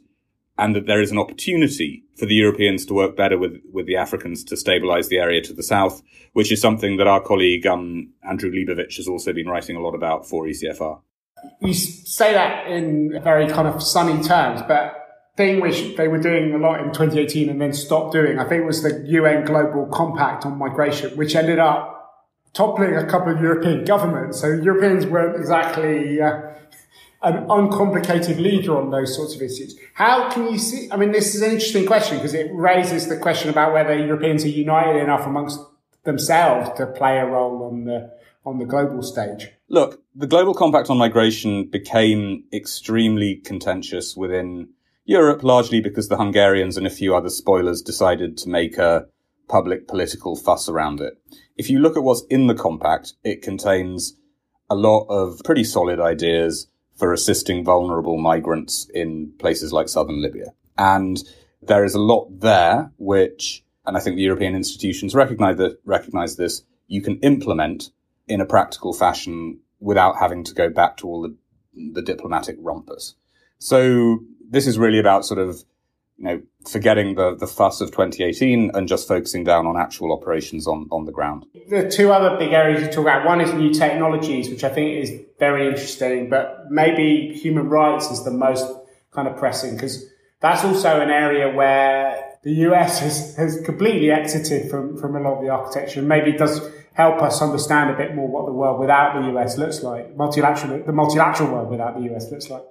and 0.58 0.76
that 0.76 0.88
there 0.88 1.02
is 1.02 1.12
an 1.12 1.18
opportunity 1.18 2.04
for 2.18 2.26
the 2.26 2.36
Europeans 2.36 2.86
to 2.86 2.94
work 2.94 3.16
better 3.16 3.38
with, 3.38 3.62
with 3.72 3.86
the 3.86 3.96
Africans 3.96 4.44
to 4.44 4.58
stabilize 4.58 5.08
the 5.08 5.18
area 5.18 5.42
to 5.42 5.54
the 5.54 5.64
south, 5.64 6.02
which 6.34 6.52
is 6.52 6.60
something 6.60 6.98
that 6.98 7.08
our 7.08 7.22
colleague 7.22 7.66
um, 7.66 8.10
Andrew 8.24 8.52
Lebovich 8.52 8.98
has 8.98 9.08
also 9.08 9.32
been 9.32 9.48
writing 9.48 9.78
a 9.78 9.82
lot 9.82 9.96
about 9.96 10.28
for 10.28 10.46
ECFR. 10.46 11.00
You 11.62 11.74
say 11.74 12.34
that 12.34 12.68
in 12.68 13.20
very 13.24 13.48
kind 13.48 13.68
of 13.68 13.82
sunny 13.84 14.24
terms, 14.24 14.62
but 14.68 15.00
thing 15.36 15.62
which 15.62 15.96
they 15.96 16.08
were 16.08 16.18
doing 16.18 16.54
a 16.54 16.58
lot 16.58 16.82
in 16.82 16.88
2018 16.88 17.50
and 17.50 17.62
then 17.62 17.74
stopped 17.74 18.12
doing, 18.12 18.40
I 18.40 18.44
think 18.44 18.66
was 18.66 18.84
the 18.84 19.06
UN 19.08 19.46
Global 19.46 19.86
Compact 19.86 20.46
on 20.46 20.58
Migration, 20.58 21.16
which 21.18 21.36
ended 21.36 21.60
up 21.60 22.00
toppling 22.54 22.96
a 22.96 23.06
couple 23.06 23.34
of 23.34 23.42
European 23.42 23.86
governments. 23.86 24.42
So 24.42 24.48
Europeans 24.48 25.06
weren't 25.06 25.38
exactly 25.38 26.22
uh, 26.22 26.42
an 27.22 27.46
uncomplicated 27.50 28.38
leader 28.38 28.78
on 28.78 28.92
those 28.92 29.16
sorts 29.16 29.36
of 29.36 29.42
issues. 29.42 29.78
How 29.94 30.30
can 30.30 30.52
you 30.52 30.58
see? 30.58 30.90
I 30.92 30.98
mean, 30.98 31.12
this 31.12 31.36
is 31.36 31.42
an 31.42 31.52
interesting 31.52 31.86
question 31.86 32.18
because 32.18 32.34
it 32.34 32.50
raises 32.54 33.08
the 33.08 33.18
question 33.18 33.50
about 33.50 33.74
whether 33.74 33.98
Europeans 33.98 34.44
are 34.46 34.50
united 34.50 35.02
enough 35.02 35.26
amongst 35.26 35.60
themselves 36.04 36.70
to 36.78 36.86
play 36.86 37.18
a 37.18 37.26
role 37.26 37.64
on 37.64 37.86
the 37.86 38.12
on 38.46 38.60
the 38.60 38.66
global 38.66 39.04
stage. 39.04 39.50
Look, 39.68 40.02
the 40.16 40.28
Global 40.28 40.54
Compact 40.54 40.90
on 40.90 40.98
Migration 40.98 41.70
became 41.70 42.46
extremely 42.54 43.36
contentious 43.36 44.16
within 44.16 44.70
Europe, 45.06 45.44
largely 45.44 45.82
because 45.82 46.08
the 46.08 46.18
Hungarians 46.18 46.78
and 46.78 46.88
a 46.88 46.92
few 46.92 47.16
other 47.16 47.30
spoilers 47.30 47.82
decided 47.82 48.38
to 48.38 48.50
make 48.50 48.78
a 48.78 49.08
public 49.48 49.88
political 49.88 50.36
fuss 50.36 50.70
around 50.70 51.02
it. 51.02 51.14
If 51.58 51.70
you 51.70 51.80
look 51.80 51.98
at 51.98 52.04
what's 52.04 52.24
in 52.30 52.48
the 52.48 52.56
compact, 52.56 53.14
it 53.24 53.42
contains 53.42 54.16
a 54.70 54.76
lot 54.76 55.06
of 55.10 55.42
pretty 55.44 55.64
solid 55.64 56.00
ideas 56.00 56.68
for 56.96 57.12
assisting 57.14 57.64
vulnerable 57.64 58.18
migrants 58.18 58.88
in 58.94 59.34
places 59.40 59.74
like 59.74 59.90
southern 59.90 60.22
Libya. 60.22 60.54
And 60.78 61.18
there 61.62 61.84
is 61.84 61.96
a 61.96 62.00
lot 62.00 62.40
there 62.40 62.92
which, 62.98 63.64
and 63.86 63.98
I 63.98 64.00
think 64.00 64.16
the 64.16 64.22
European 64.22 64.56
institutions 64.56 65.16
recognize 65.16 65.60
recognize 65.86 66.36
this, 66.36 66.64
you 66.88 67.02
can 67.02 67.20
implement 67.20 67.92
in 68.30 68.40
a 68.40 68.46
practical 68.46 68.94
fashion 68.94 69.60
without 69.80 70.18
having 70.18 70.44
to 70.46 70.54
go 70.54 70.70
back 70.70 70.98
to 70.98 71.08
all 71.08 71.22
the, 71.22 71.36
the 71.94 72.02
diplomatic 72.02 72.56
rumpus. 72.60 73.16
So 73.58 74.20
this 74.50 74.68
is 74.68 74.78
really 74.78 75.00
about 75.00 75.26
sort 75.26 75.40
of 75.40 75.64
you 76.18 76.26
know, 76.26 76.42
forgetting 76.70 77.16
the, 77.16 77.36
the 77.36 77.48
fuss 77.48 77.80
of 77.80 77.92
2018 77.92 78.72
and 78.74 78.88
just 78.88 79.08
focusing 79.08 79.46
down 79.46 79.66
on 79.66 79.78
actual 79.78 80.12
operations 80.12 80.68
on, 80.68 80.88
on 80.92 81.06
the 81.06 81.14
ground. 81.14 81.46
The 81.70 81.90
two 81.90 82.12
other 82.12 82.38
big 82.38 82.52
areas 82.52 82.82
you 82.82 82.88
talk 82.88 83.04
about, 83.04 83.26
one 83.26 83.40
is 83.40 83.54
new 83.54 83.74
technologies, 83.74 84.50
which 84.50 84.66
I 84.66 84.70
think 84.70 84.98
is 84.98 85.14
very 85.40 85.68
interesting, 85.68 86.30
but 86.30 86.70
maybe 86.70 87.34
human 87.34 87.70
rights 87.70 88.12
is 88.12 88.26
the 88.26 88.32
most 88.32 88.66
kind 89.12 89.30
of 89.30 89.38
pressing 89.38 89.76
because 89.76 90.06
that's 90.42 90.66
also 90.66 91.00
an 91.00 91.10
area 91.10 91.56
where 91.56 92.38
the 92.44 92.52
US 92.68 93.00
has, 93.06 93.36
has 93.38 93.62
completely 93.62 94.12
exited 94.12 94.70
from, 94.70 94.98
from 94.98 95.16
a 95.16 95.22
lot 95.22 95.38
of 95.38 95.42
the 95.42 95.50
architecture 95.50 96.00
and 96.00 96.10
maybe 96.10 96.34
does 96.34 96.60
help 97.00 97.22
us 97.22 97.42
understand 97.42 97.90
a 97.90 97.98
bit 97.98 98.14
more 98.14 98.28
what 98.28 98.46
the 98.46 98.52
world 98.52 98.78
without 98.78 99.14
the 99.16 99.24
US 99.32 99.58
looks 99.58 99.82
like, 99.82 100.18
multilateral, 100.18 100.84
the 100.86 100.92
multilateral 100.92 101.50
world 101.54 101.70
without 101.70 101.94
the 101.98 102.14
US 102.14 102.30
looks 102.30 102.50
like. 102.50 102.64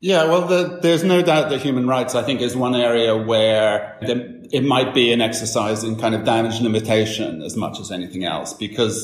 Yeah, 0.00 0.24
well, 0.24 0.46
the, 0.46 0.78
there's 0.82 1.02
no 1.02 1.22
doubt 1.22 1.48
that 1.50 1.60
human 1.62 1.86
rights, 1.86 2.14
I 2.14 2.22
think, 2.22 2.42
is 2.42 2.54
one 2.54 2.74
area 2.74 3.16
where 3.16 3.98
the, 4.02 4.48
it 4.52 4.64
might 4.64 4.92
be 4.92 5.12
an 5.12 5.22
exercise 5.22 5.82
in 5.82 5.96
kind 5.96 6.14
of 6.14 6.24
damage 6.24 6.60
limitation 6.60 7.42
as 7.42 7.56
much 7.56 7.80
as 7.80 7.90
anything 7.90 8.24
else, 8.24 8.52
because 8.52 8.94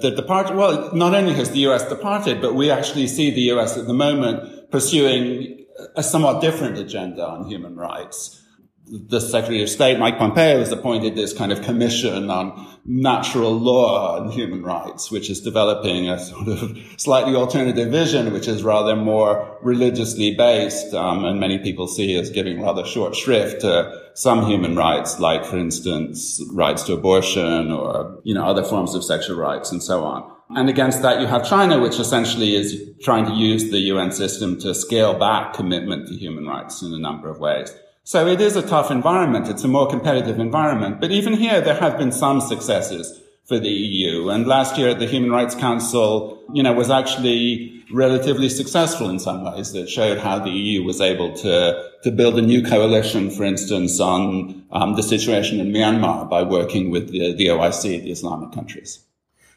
the 0.00 0.10
departure, 0.10 0.56
well, 0.56 0.94
not 0.94 1.14
only 1.14 1.34
has 1.34 1.50
the 1.50 1.60
US 1.68 1.86
departed, 1.86 2.40
but 2.40 2.54
we 2.54 2.70
actually 2.70 3.08
see 3.08 3.30
the 3.30 3.52
US 3.52 3.76
at 3.76 3.86
the 3.86 3.94
moment 3.94 4.70
pursuing 4.70 5.66
a 5.94 6.02
somewhat 6.02 6.40
different 6.40 6.78
agenda 6.78 7.26
on 7.26 7.44
human 7.44 7.76
rights 7.76 8.41
the 8.86 9.20
Secretary 9.20 9.62
of 9.62 9.68
State, 9.68 9.98
Mike 9.98 10.18
Pompeo, 10.18 10.58
has 10.58 10.72
appointed 10.72 11.14
this 11.14 11.32
kind 11.32 11.52
of 11.52 11.62
commission 11.62 12.30
on 12.30 12.68
natural 12.84 13.52
law 13.52 14.20
and 14.20 14.32
human 14.32 14.62
rights, 14.62 15.10
which 15.10 15.30
is 15.30 15.40
developing 15.40 16.08
a 16.08 16.18
sort 16.18 16.48
of 16.48 16.76
slightly 16.96 17.34
alternative 17.34 17.90
vision, 17.90 18.32
which 18.32 18.48
is 18.48 18.62
rather 18.62 18.96
more 18.96 19.56
religiously 19.62 20.34
based, 20.34 20.92
um, 20.94 21.24
and 21.24 21.38
many 21.38 21.58
people 21.58 21.86
see 21.86 22.18
as 22.18 22.28
giving 22.30 22.60
rather 22.60 22.84
short 22.84 23.14
shrift 23.14 23.60
to 23.60 24.00
some 24.14 24.44
human 24.46 24.76
rights, 24.76 25.20
like, 25.20 25.44
for 25.44 25.58
instance, 25.58 26.42
rights 26.52 26.82
to 26.82 26.92
abortion 26.92 27.70
or, 27.70 28.20
you 28.24 28.34
know, 28.34 28.44
other 28.44 28.64
forms 28.64 28.94
of 28.94 29.04
sexual 29.04 29.36
rights 29.36 29.70
and 29.70 29.82
so 29.82 30.04
on. 30.04 30.28
And 30.54 30.68
against 30.68 31.00
that, 31.02 31.20
you 31.20 31.26
have 31.28 31.48
China, 31.48 31.80
which 31.80 31.98
essentially 31.98 32.54
is 32.56 32.78
trying 33.02 33.24
to 33.26 33.32
use 33.32 33.70
the 33.70 33.78
UN 33.78 34.12
system 34.12 34.58
to 34.60 34.74
scale 34.74 35.18
back 35.18 35.54
commitment 35.54 36.08
to 36.08 36.14
human 36.14 36.46
rights 36.46 36.82
in 36.82 36.92
a 36.92 36.98
number 36.98 37.30
of 37.30 37.38
ways. 37.38 37.74
So 38.04 38.26
it 38.26 38.40
is 38.40 38.56
a 38.56 38.66
tough 38.66 38.90
environment. 38.90 39.48
It's 39.48 39.62
a 39.62 39.68
more 39.68 39.88
competitive 39.88 40.40
environment. 40.40 41.00
But 41.00 41.12
even 41.12 41.34
here, 41.34 41.60
there 41.60 41.76
have 41.76 41.98
been 41.98 42.10
some 42.10 42.40
successes 42.40 43.20
for 43.44 43.58
the 43.58 43.68
EU. 43.68 44.28
And 44.28 44.46
last 44.46 44.76
year 44.76 44.88
at 44.88 44.98
the 44.98 45.06
Human 45.06 45.30
Rights 45.30 45.54
Council, 45.54 46.42
you 46.52 46.62
know, 46.62 46.72
was 46.72 46.90
actually 46.90 47.84
relatively 47.92 48.48
successful 48.48 49.08
in 49.08 49.18
some 49.18 49.44
ways 49.44 49.72
that 49.72 49.88
showed 49.88 50.18
how 50.18 50.38
the 50.38 50.50
EU 50.50 50.82
was 50.82 51.00
able 51.00 51.32
to, 51.34 51.90
to 52.02 52.10
build 52.10 52.38
a 52.38 52.42
new 52.42 52.62
coalition, 52.62 53.30
for 53.30 53.44
instance, 53.44 54.00
on 54.00 54.64
um, 54.72 54.96
the 54.96 55.02
situation 55.02 55.60
in 55.60 55.72
Myanmar 55.72 56.28
by 56.28 56.42
working 56.42 56.90
with 56.90 57.10
the, 57.10 57.34
the 57.34 57.46
OIC, 57.48 57.82
the 57.82 58.10
Islamic 58.10 58.52
countries. 58.52 59.04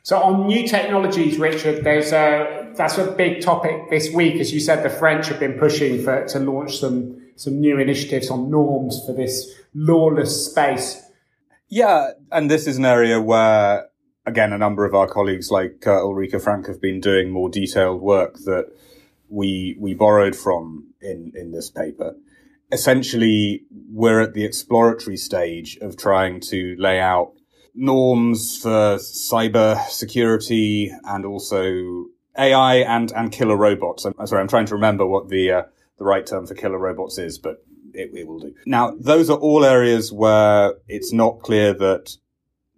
So 0.04 0.22
on 0.22 0.46
new 0.48 0.68
technologies, 0.68 1.40
Richard, 1.40 1.84
there's 1.84 2.12
a, 2.12 2.72
that's 2.76 3.00
a 3.00 3.10
big 3.12 3.42
topic 3.42 3.90
this 3.90 4.14
week. 4.14 4.36
As 4.36 4.54
you 4.54 4.60
said, 4.60 4.84
the 4.84 4.90
French 4.90 5.28
have 5.30 5.40
been 5.40 5.58
pushing 5.58 6.04
for, 6.04 6.26
to 6.28 6.40
launch 6.40 6.78
some 6.78 7.25
some 7.36 7.60
new 7.60 7.78
initiatives 7.80 8.30
on 8.30 8.50
norms 8.50 9.02
for 9.06 9.14
this 9.14 9.54
lawless 9.74 10.46
space. 10.46 11.02
Yeah, 11.68 12.12
and 12.32 12.50
this 12.50 12.68
is 12.68 12.78
an 12.78 12.86
area 12.86 13.20
where, 13.22 13.90
again, 14.26 14.54
a 14.54 14.58
number 14.58 14.86
of 14.86 14.94
our 14.94 15.08
colleagues 15.08 15.52
like 15.52 15.86
uh, 15.88 16.02
Ulrike 16.02 16.42
Franke 16.42 16.68
have 16.68 16.82
been 16.82 17.00
doing 17.00 17.30
more 17.30 17.50
detailed 17.50 18.02
work 18.02 18.36
that 18.46 18.72
we 19.30 19.76
we 19.80 19.94
borrowed 19.94 20.36
from 20.36 20.94
in 21.02 21.32
in 21.36 21.52
this 21.52 21.70
paper. 21.70 22.16
Essentially, 22.72 23.64
we're 23.92 24.22
at 24.22 24.34
the 24.34 24.46
exploratory 24.46 25.18
stage 25.18 25.78
of 25.78 25.98
trying 25.98 26.40
to 26.40 26.76
lay 26.78 27.00
out 27.00 27.34
norms 27.74 28.58
for 28.62 28.98
cyber 28.98 29.86
security 29.88 30.92
and 31.04 31.26
also 31.26 32.06
AI 32.38 32.76
and 32.78 33.12
and 33.12 33.32
killer 33.32 33.58
robots. 33.58 34.06
I'm 34.06 34.28
sorry, 34.28 34.42
I'm 34.42 34.48
trying 34.48 34.68
to 34.68 34.76
remember 34.76 35.06
what 35.06 35.30
the 35.30 35.52
uh, 35.52 35.64
the 35.98 36.06
right 36.06 36.26
term 36.26 36.46
for 36.46 36.56
killer 36.56 36.78
robots 36.78 37.18
is, 37.18 37.38
but 37.38 37.64
it, 37.94 38.12
it 38.14 38.28
will 38.28 38.40
do. 38.40 38.54
Now, 38.66 38.96
those 39.00 39.30
are 39.30 39.38
all 39.38 39.64
areas 39.64 40.12
where 40.12 40.74
it's 40.88 41.14
not 41.14 41.42
clear 41.42 41.74
that 41.74 42.18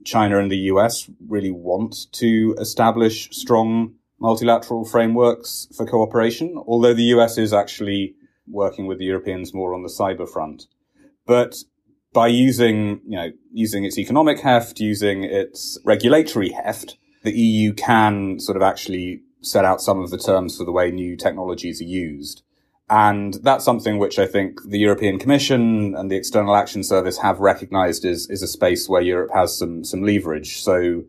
China 0.06 0.40
and 0.40 0.52
the 0.52 0.58
US 0.72 1.10
really 1.28 1.52
want 1.52 2.12
to 2.14 2.56
establish 2.60 3.30
strong 3.32 3.96
multilateral 4.20 4.86
frameworks 4.86 5.68
for 5.76 5.86
cooperation, 5.86 6.62
although 6.66 6.94
the 6.94 7.12
US 7.16 7.38
is 7.38 7.54
actually 7.54 8.16
working 8.48 8.88
with 8.88 9.00
the 9.00 9.06
Europeans 9.06 9.54
more 9.54 9.74
on 9.74 9.84
the 9.84 9.90
cyber 9.90 10.28
front. 10.28 10.68
But 11.26 11.58
by 12.14 12.28
using, 12.28 13.02
you 13.06 13.18
know, 13.18 13.32
using 13.52 13.84
its 13.84 13.98
economic 14.00 14.40
heft, 14.40 14.80
using 14.80 15.24
its 15.24 15.78
regulatory 15.84 16.50
heft, 16.50 16.98
the 17.24 17.38
EU 17.38 17.74
can 17.74 18.40
sort 18.40 18.56
of 18.56 18.64
actually 18.64 19.22
set 19.42 19.66
out 19.66 19.82
some 19.82 20.02
of 20.02 20.10
the 20.10 20.18
terms 20.18 20.58
for 20.58 20.64
the 20.64 20.72
way 20.72 20.90
new 20.90 21.16
technologies 21.16 21.82
are 21.82 21.86
used. 21.86 22.44
And 22.90 23.34
that's 23.44 23.66
something 23.66 23.98
which 23.98 24.18
I 24.18 24.26
think 24.26 24.62
the 24.64 24.80
European 24.80 25.20
Commission 25.20 25.94
and 25.96 26.10
the 26.10 26.16
External 26.16 26.56
Action 26.56 26.84
Service 26.84 27.18
have 27.18 27.40
recognized 27.40 28.06
is, 28.06 28.30
is 28.30 28.42
a 28.42 28.48
space 28.48 28.88
where 28.88 29.02
Europe 29.02 29.32
has 29.34 29.58
some, 29.58 29.84
some 29.84 30.04
leverage. 30.04 30.62
So 30.62 31.04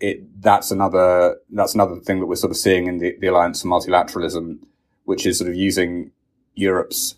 it, 0.00 0.42
that's 0.42 0.72
another, 0.72 1.36
that's 1.50 1.74
another 1.74 1.96
thing 2.00 2.18
that 2.18 2.26
we're 2.26 2.34
sort 2.34 2.50
of 2.50 2.56
seeing 2.56 2.88
in 2.88 2.98
the, 2.98 3.16
the 3.20 3.28
Alliance 3.28 3.62
for 3.62 3.68
Multilateralism, 3.68 4.58
which 5.04 5.24
is 5.24 5.38
sort 5.38 5.48
of 5.48 5.54
using 5.54 6.10
Europe's 6.54 7.14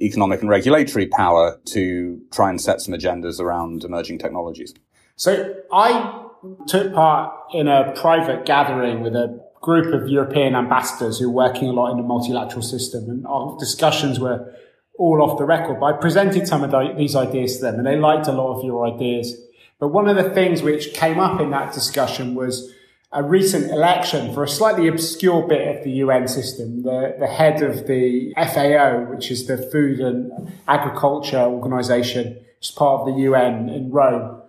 economic 0.00 0.42
and 0.42 0.50
regulatory 0.50 1.06
power 1.06 1.58
to 1.64 2.20
try 2.30 2.50
and 2.50 2.60
set 2.60 2.82
some 2.82 2.94
agendas 2.94 3.40
around 3.40 3.82
emerging 3.82 4.18
technologies. 4.18 4.74
So 5.16 5.56
I 5.72 6.26
took 6.66 6.92
part 6.92 7.32
in 7.52 7.66
a 7.66 7.92
private 7.96 8.44
gathering 8.44 9.00
with 9.00 9.16
a 9.16 9.47
group 9.60 9.92
of 9.94 10.08
European 10.08 10.54
ambassadors 10.54 11.18
who 11.18 11.28
are 11.28 11.32
working 11.32 11.68
a 11.68 11.72
lot 11.72 11.90
in 11.90 11.96
the 11.96 12.02
multilateral 12.02 12.62
system, 12.62 13.08
and 13.08 13.26
our 13.26 13.56
discussions 13.58 14.20
were 14.20 14.54
all 14.98 15.22
off 15.22 15.38
the 15.38 15.44
record. 15.44 15.80
But 15.80 15.86
I 15.86 16.00
presented 16.00 16.46
some 16.46 16.62
of 16.62 16.70
the, 16.70 16.94
these 16.96 17.16
ideas 17.16 17.56
to 17.56 17.62
them, 17.62 17.76
and 17.76 17.86
they 17.86 17.96
liked 17.96 18.26
a 18.26 18.32
lot 18.32 18.58
of 18.58 18.64
your 18.64 18.86
ideas. 18.86 19.36
But 19.78 19.88
one 19.88 20.08
of 20.08 20.16
the 20.16 20.30
things 20.30 20.62
which 20.62 20.92
came 20.92 21.18
up 21.20 21.40
in 21.40 21.50
that 21.50 21.72
discussion 21.72 22.34
was 22.34 22.72
a 23.12 23.22
recent 23.22 23.70
election 23.70 24.34
for 24.34 24.44
a 24.44 24.48
slightly 24.48 24.86
obscure 24.86 25.46
bit 25.46 25.76
of 25.76 25.84
the 25.84 25.90
UN 25.92 26.28
system. 26.28 26.82
The, 26.82 27.16
the 27.18 27.26
head 27.26 27.62
of 27.62 27.86
the 27.86 28.34
FAO, 28.36 29.10
which 29.10 29.30
is 29.30 29.46
the 29.46 29.56
Food 29.56 30.00
and 30.00 30.52
Agriculture 30.66 31.38
Organization, 31.38 32.38
is 32.60 32.70
part 32.70 33.00
of 33.00 33.06
the 33.06 33.22
UN 33.22 33.68
in 33.68 33.90
Rome. 33.90 34.42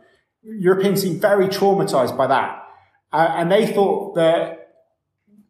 Europeans 0.44 1.02
seemed 1.02 1.22
very 1.22 1.48
traumatized 1.48 2.18
by 2.18 2.28
that. 2.28 2.64
Uh, 3.14 3.34
and 3.36 3.52
they 3.52 3.66
thought 3.66 4.16
that 4.16 4.59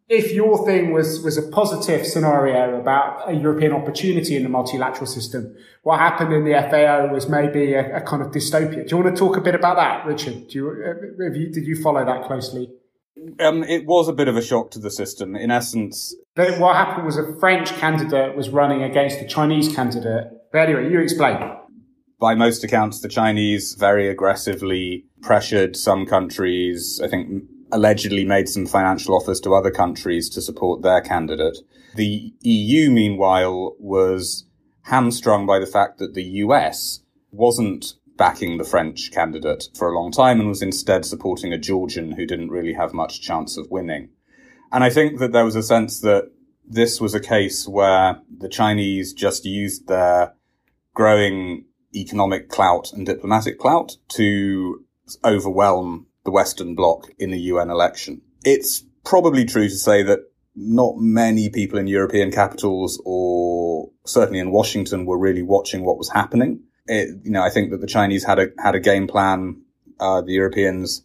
if 0.10 0.32
your 0.34 0.66
thing 0.66 0.92
was, 0.92 1.22
was 1.22 1.38
a 1.38 1.44
positive 1.44 2.06
scenario 2.06 2.80
about 2.80 3.30
a 3.30 3.34
European 3.34 3.74
opportunity 3.74 4.36
in 4.36 4.42
the 4.42 4.50
multilateral 4.50 5.06
system, 5.06 5.56
what 5.84 6.00
happened 6.00 6.34
in 6.34 6.46
the 6.46 6.54
FAO 6.70 7.14
was 7.14 7.30
maybe 7.30 7.74
a, 7.74 7.98
a 7.98 8.02
kind 8.02 8.24
of 8.24 8.30
dystopia. 8.30 8.88
Do 8.88 8.98
you 8.98 9.04
want 9.04 9.16
to 9.16 9.20
talk 9.20 9.38
a 9.38 9.42
bit 9.42 9.54
about 9.54 9.76
that, 9.76 10.08
Richard? 10.08 10.48
Do 10.48 10.58
you, 10.58 10.68
uh, 10.68 11.32
you, 11.32 11.52
did 11.52 11.68
you 11.68 11.82
follow 11.82 12.04
that 12.04 12.26
closely? 12.26 12.72
Um, 13.40 13.64
it 13.64 13.86
was 13.86 14.08
a 14.08 14.14
bit 14.14 14.28
of 14.28 14.36
a 14.36 14.42
shock 14.42 14.72
to 14.72 14.80
the 14.80 14.90
system. 14.90 15.36
In 15.36 15.52
essence, 15.52 16.16
but 16.36 16.58
what 16.58 16.76
happened 16.76 17.06
was 17.06 17.18
a 17.18 17.36
French 17.40 17.72
candidate 17.74 18.36
was 18.36 18.50
running 18.50 18.82
against 18.82 19.20
a 19.20 19.28
Chinese 19.28 19.76
candidate. 19.76 20.28
But 20.52 20.70
anyway, 20.70 20.90
you 20.90 21.02
explain. 21.02 21.38
By 22.20 22.34
most 22.34 22.64
accounts, 22.64 23.02
the 23.02 23.10
Chinese 23.10 23.76
very 23.76 24.10
aggressively 24.10 25.06
pressured 25.22 25.76
some 25.76 26.06
countries. 26.06 27.00
I 27.04 27.08
think 27.08 27.44
allegedly 27.72 28.26
made 28.26 28.50
some 28.50 28.66
financial 28.66 29.16
offers 29.16 29.40
to 29.42 29.54
other 29.54 29.72
countries 29.72 30.30
to 30.30 30.42
support 30.42 30.82
their 30.82 31.02
candidate. 31.02 31.58
The 31.96 32.34
EU, 32.42 32.90
meanwhile, 32.92 33.76
was 33.80 34.46
hamstrung 34.84 35.46
by 35.46 35.60
the 35.60 35.66
fact 35.66 36.00
that 36.00 36.14
the 36.14 36.24
US 36.24 37.02
wasn't 37.32 37.94
backing 38.18 38.58
the 38.58 38.64
French 38.64 39.12
candidate 39.12 39.70
for 39.76 39.88
a 39.88 39.98
long 39.98 40.12
time 40.12 40.40
and 40.40 40.50
was 40.50 40.62
instead 40.62 41.06
supporting 41.06 41.54
a 41.54 41.58
Georgian 41.58 42.12
who 42.12 42.26
didn't 42.26 42.50
really 42.50 42.74
have 42.74 42.94
much 42.94 43.22
chance 43.22 43.56
of 43.56 43.72
winning. 43.72 44.10
And 44.72 44.84
I 44.84 44.90
think 44.90 45.20
that 45.20 45.32
there 45.32 45.46
was 45.46 45.56
a 45.56 45.64
sense 45.64 46.02
that 46.02 46.30
this 46.68 47.00
was 47.02 47.14
a 47.14 47.20
case 47.20 47.68
where 47.68 48.20
the 48.30 48.50
Chinese 48.50 49.14
just 49.14 49.46
used 49.46 49.88
their 49.88 50.36
growing 50.94 51.66
economic 51.96 52.50
clout 52.50 52.92
and 52.94 53.06
diplomatic 53.06 53.58
clout 53.58 53.96
to 54.10 54.86
overwhelm 55.24 56.06
the 56.30 56.34
Western 56.34 56.76
Bloc 56.76 57.10
in 57.18 57.32
the 57.32 57.40
UN 57.54 57.72
election. 57.72 58.22
It's 58.46 58.84
probably 59.04 59.46
true 59.46 59.68
to 59.68 59.76
say 59.76 60.04
that 60.04 60.20
not 60.56 60.98
many 60.98 61.50
people 61.50 61.80
in 61.80 61.88
European 61.88 62.32
capitals 62.32 63.02
or 63.04 63.90
certainly 64.06 64.40
in 64.40 64.52
Washington 64.52 65.08
were 65.08 65.18
really 65.18 65.42
watching 65.42 65.84
what 65.84 65.98
was 65.98 66.12
happening. 66.12 66.60
It, 66.86 67.22
you 67.24 67.32
know, 67.32 67.42
I 67.42 67.50
think 67.50 67.72
that 67.72 67.82
the 67.82 67.88
Chinese 67.88 68.24
had 68.24 68.38
a, 68.38 68.48
had 68.60 68.76
a 68.76 68.80
game 68.80 69.08
plan. 69.08 69.64
Uh, 70.00 70.22
the 70.22 70.34
Europeans 70.34 71.04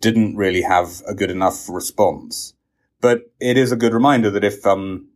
didn't 0.00 0.36
really 0.36 0.62
have 0.62 1.02
a 1.06 1.14
good 1.14 1.30
enough 1.30 1.68
response. 1.68 2.54
But 3.00 3.30
it 3.38 3.56
is 3.56 3.70
a 3.70 3.76
good 3.76 3.94
reminder 3.94 4.30
that 4.30 4.44
if, 4.44 4.66
um, 4.66 5.06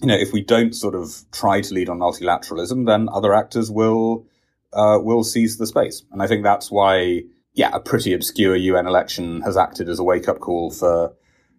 you 0.00 0.06
know, 0.06 0.16
if 0.16 0.32
we 0.32 0.42
don't 0.42 0.74
sort 0.74 0.94
of 0.94 1.24
try 1.32 1.60
to 1.60 1.74
lead 1.74 1.88
on 1.88 1.98
multilateralism, 1.98 2.86
then 2.86 3.08
other 3.12 3.34
actors 3.34 3.68
will, 3.68 4.26
uh, 4.72 4.98
will 5.00 5.24
seize 5.24 5.58
the 5.58 5.66
space. 5.66 6.04
And 6.12 6.22
I 6.22 6.28
think 6.28 6.44
that's 6.44 6.70
why 6.70 7.22
yeah, 7.60 7.68
a 7.74 7.78
pretty 7.78 8.14
obscure 8.14 8.56
UN 8.56 8.86
election 8.86 9.42
has 9.42 9.58
acted 9.58 9.86
as 9.90 9.98
a 9.98 10.02
wake 10.02 10.28
up 10.28 10.40
call 10.40 10.70
for 10.70 11.14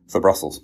for 0.07 0.19
Brussels. 0.19 0.61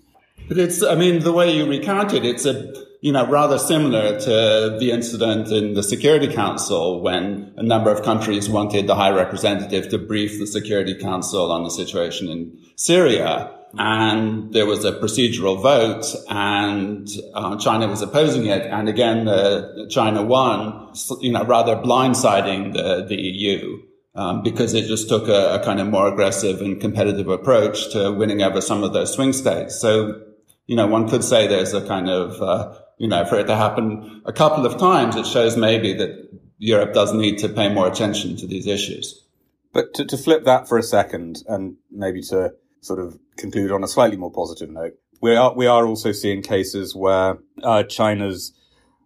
But 0.48 0.58
it's, 0.58 0.82
I 0.82 0.96
mean, 0.96 1.20
the 1.20 1.32
way 1.32 1.56
you 1.56 1.70
recount 1.70 2.12
it, 2.14 2.26
it's 2.26 2.46
a, 2.46 2.74
you 3.02 3.12
know, 3.12 3.28
rather 3.28 3.60
similar 3.60 4.20
to 4.20 4.78
the 4.80 4.90
incident 4.92 5.50
in 5.50 5.76
the 5.76 5.84
Security 5.84 6.28
Council 6.28 7.02
when 7.02 7.54
a 7.56 7.62
number 7.62 7.92
of 7.92 8.02
countries 8.02 8.50
wanted 8.50 8.88
the 8.88 8.96
High 8.96 9.12
Representative 9.12 9.90
to 9.90 10.00
brief 10.00 10.40
the 10.40 10.48
Security 10.48 10.96
Council 10.96 11.52
on 11.52 11.64
the 11.64 11.70
situation 11.70 12.30
in 12.30 12.58
Syria. 12.76 13.52
And 13.78 14.52
there 14.54 14.66
was 14.66 14.86
a 14.86 14.94
procedural 14.94 15.62
vote 15.62 16.06
and 16.30 17.08
uh, 17.36 17.58
China 17.58 17.88
was 17.88 18.02
opposing 18.02 18.48
it. 18.48 18.66
And 18.66 18.90
again, 18.90 19.28
uh, 19.28 19.88
China 19.90 20.24
won, 20.24 20.94
you 21.22 21.32
know, 21.32 21.44
rather 21.44 21.76
blindsiding 21.76 22.74
the, 22.74 23.06
the 23.08 23.18
EU 23.22 23.84
um, 24.18 24.42
because 24.42 24.74
it 24.74 24.88
just 24.88 25.08
took 25.08 25.28
a, 25.28 25.54
a, 25.54 25.64
kind 25.64 25.80
of 25.80 25.88
more 25.88 26.08
aggressive 26.08 26.60
and 26.60 26.82
competitive 26.82 27.28
approach 27.28 27.92
to 27.92 28.12
winning 28.12 28.42
over 28.42 28.60
some 28.60 28.84
of 28.84 28.92
those 28.92 29.14
swing 29.14 29.32
states. 29.32 29.80
So, 29.80 30.20
you 30.66 30.76
know, 30.76 30.88
one 30.88 31.08
could 31.08 31.24
say 31.24 31.46
there's 31.46 31.74
a 31.76 31.88
kind 31.88 32.10
of, 32.10 32.42
uh, 32.42 32.74
you 32.98 33.08
know, 33.08 33.26
for 33.26 33.38
it 33.38 33.46
to 33.46 33.56
happen 33.56 34.24
a 34.26 34.34
couple 34.34 34.66
of 34.66 34.78
times, 34.80 35.16
it 35.16 35.28
shows 35.28 35.56
maybe 35.56 35.94
that 35.94 36.32
Europe 36.58 36.96
does 36.96 37.14
need 37.14 37.38
to 37.38 37.50
pay 37.50 37.72
more 37.72 37.88
attention 37.88 38.36
to 38.38 38.48
these 38.48 38.66
issues. 38.66 39.24
But 39.72 39.94
to, 39.94 40.06
to 40.06 40.18
flip 40.18 40.46
that 40.46 40.68
for 40.68 40.80
a 40.80 40.84
second 40.84 41.44
and 41.48 41.76
maybe 41.92 42.24
to 42.24 42.54
sort 42.82 43.00
of 43.00 43.20
conclude 43.38 43.72
on 43.72 43.84
a 43.84 43.88
slightly 43.88 44.18
more 44.18 44.32
positive 44.32 44.72
note, 44.72 44.94
we 45.22 45.36
are, 45.36 45.54
we 45.54 45.68
are 45.68 45.86
also 45.86 46.12
seeing 46.12 46.42
cases 46.42 46.96
where 46.96 47.38
uh, 47.62 47.84
China's 47.84 48.52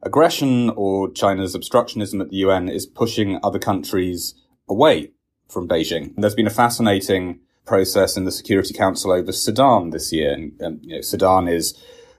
aggression 0.04 0.70
or 0.70 1.12
China's 1.12 1.54
obstructionism 1.54 2.22
at 2.22 2.30
the 2.30 2.38
UN 2.38 2.70
is 2.70 2.86
pushing 2.86 3.40
other 3.44 3.60
countries 3.60 4.36
away 4.72 5.12
from 5.50 5.68
Beijing. 5.68 6.16
And 6.16 6.24
there's 6.24 6.36
been 6.36 6.48
a 6.48 6.52
fascinating 6.52 7.42
process 7.66 8.18
in 8.18 8.24
the 8.24 8.32
Security 8.32 8.74
Council 8.74 9.12
over 9.12 9.32
Sudan 9.32 9.92
this 9.92 10.12
year. 10.12 10.34
And, 10.34 10.54
and 10.60 10.80
you 10.84 10.96
know, 10.96 11.02
Sudan 11.02 11.48
is 11.48 11.78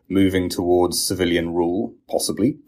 moving 0.08 0.48
towards 0.48 1.02
civilian 1.02 1.54
rule, 1.54 1.94
possibly. 2.08 2.58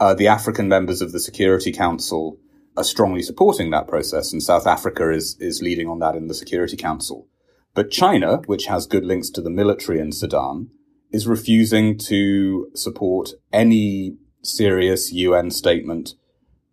Uh, 0.00 0.14
the 0.14 0.28
African 0.28 0.68
members 0.68 1.02
of 1.02 1.12
the 1.12 1.20
Security 1.20 1.72
Council 1.72 2.38
are 2.76 2.84
strongly 2.84 3.22
supporting 3.22 3.70
that 3.70 3.88
process, 3.88 4.32
and 4.32 4.42
South 4.42 4.66
Africa 4.66 5.10
is 5.10 5.36
is 5.38 5.60
leading 5.60 5.88
on 5.88 5.98
that 5.98 6.16
in 6.16 6.28
the 6.28 6.34
Security 6.34 6.76
Council. 6.76 7.28
But 7.74 7.90
China, 7.90 8.38
which 8.46 8.66
has 8.66 8.86
good 8.86 9.04
links 9.04 9.30
to 9.30 9.42
the 9.42 9.50
military 9.50 9.98
in 10.00 10.12
Sudan, 10.12 10.70
is 11.10 11.26
refusing 11.26 11.98
to 11.98 12.70
support 12.74 13.32
any 13.52 14.16
serious 14.42 15.12
UN 15.12 15.50
statement 15.50 16.14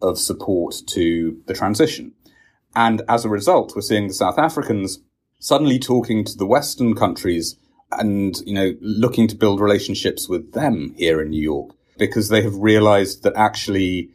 of 0.01 0.17
support 0.17 0.75
to 0.88 1.41
the 1.45 1.53
transition. 1.53 2.13
And 2.75 3.01
as 3.08 3.25
a 3.25 3.29
result, 3.29 3.73
we're 3.75 3.82
seeing 3.82 4.08
the 4.08 4.13
South 4.13 4.38
Africans 4.38 4.99
suddenly 5.39 5.79
talking 5.79 6.23
to 6.25 6.38
the 6.38 6.45
Western 6.45 6.95
countries 6.95 7.55
and, 7.91 8.38
you 8.45 8.53
know, 8.53 8.73
looking 8.82 9.27
to 9.27 9.36
build 9.36 9.60
relationships 9.60 10.29
with 10.29 10.53
them 10.53 10.93
here 10.97 11.21
in 11.21 11.29
New 11.29 11.41
York 11.41 11.71
because 11.97 12.29
they 12.29 12.41
have 12.41 12.55
realized 12.55 13.23
that 13.23 13.34
actually 13.36 14.10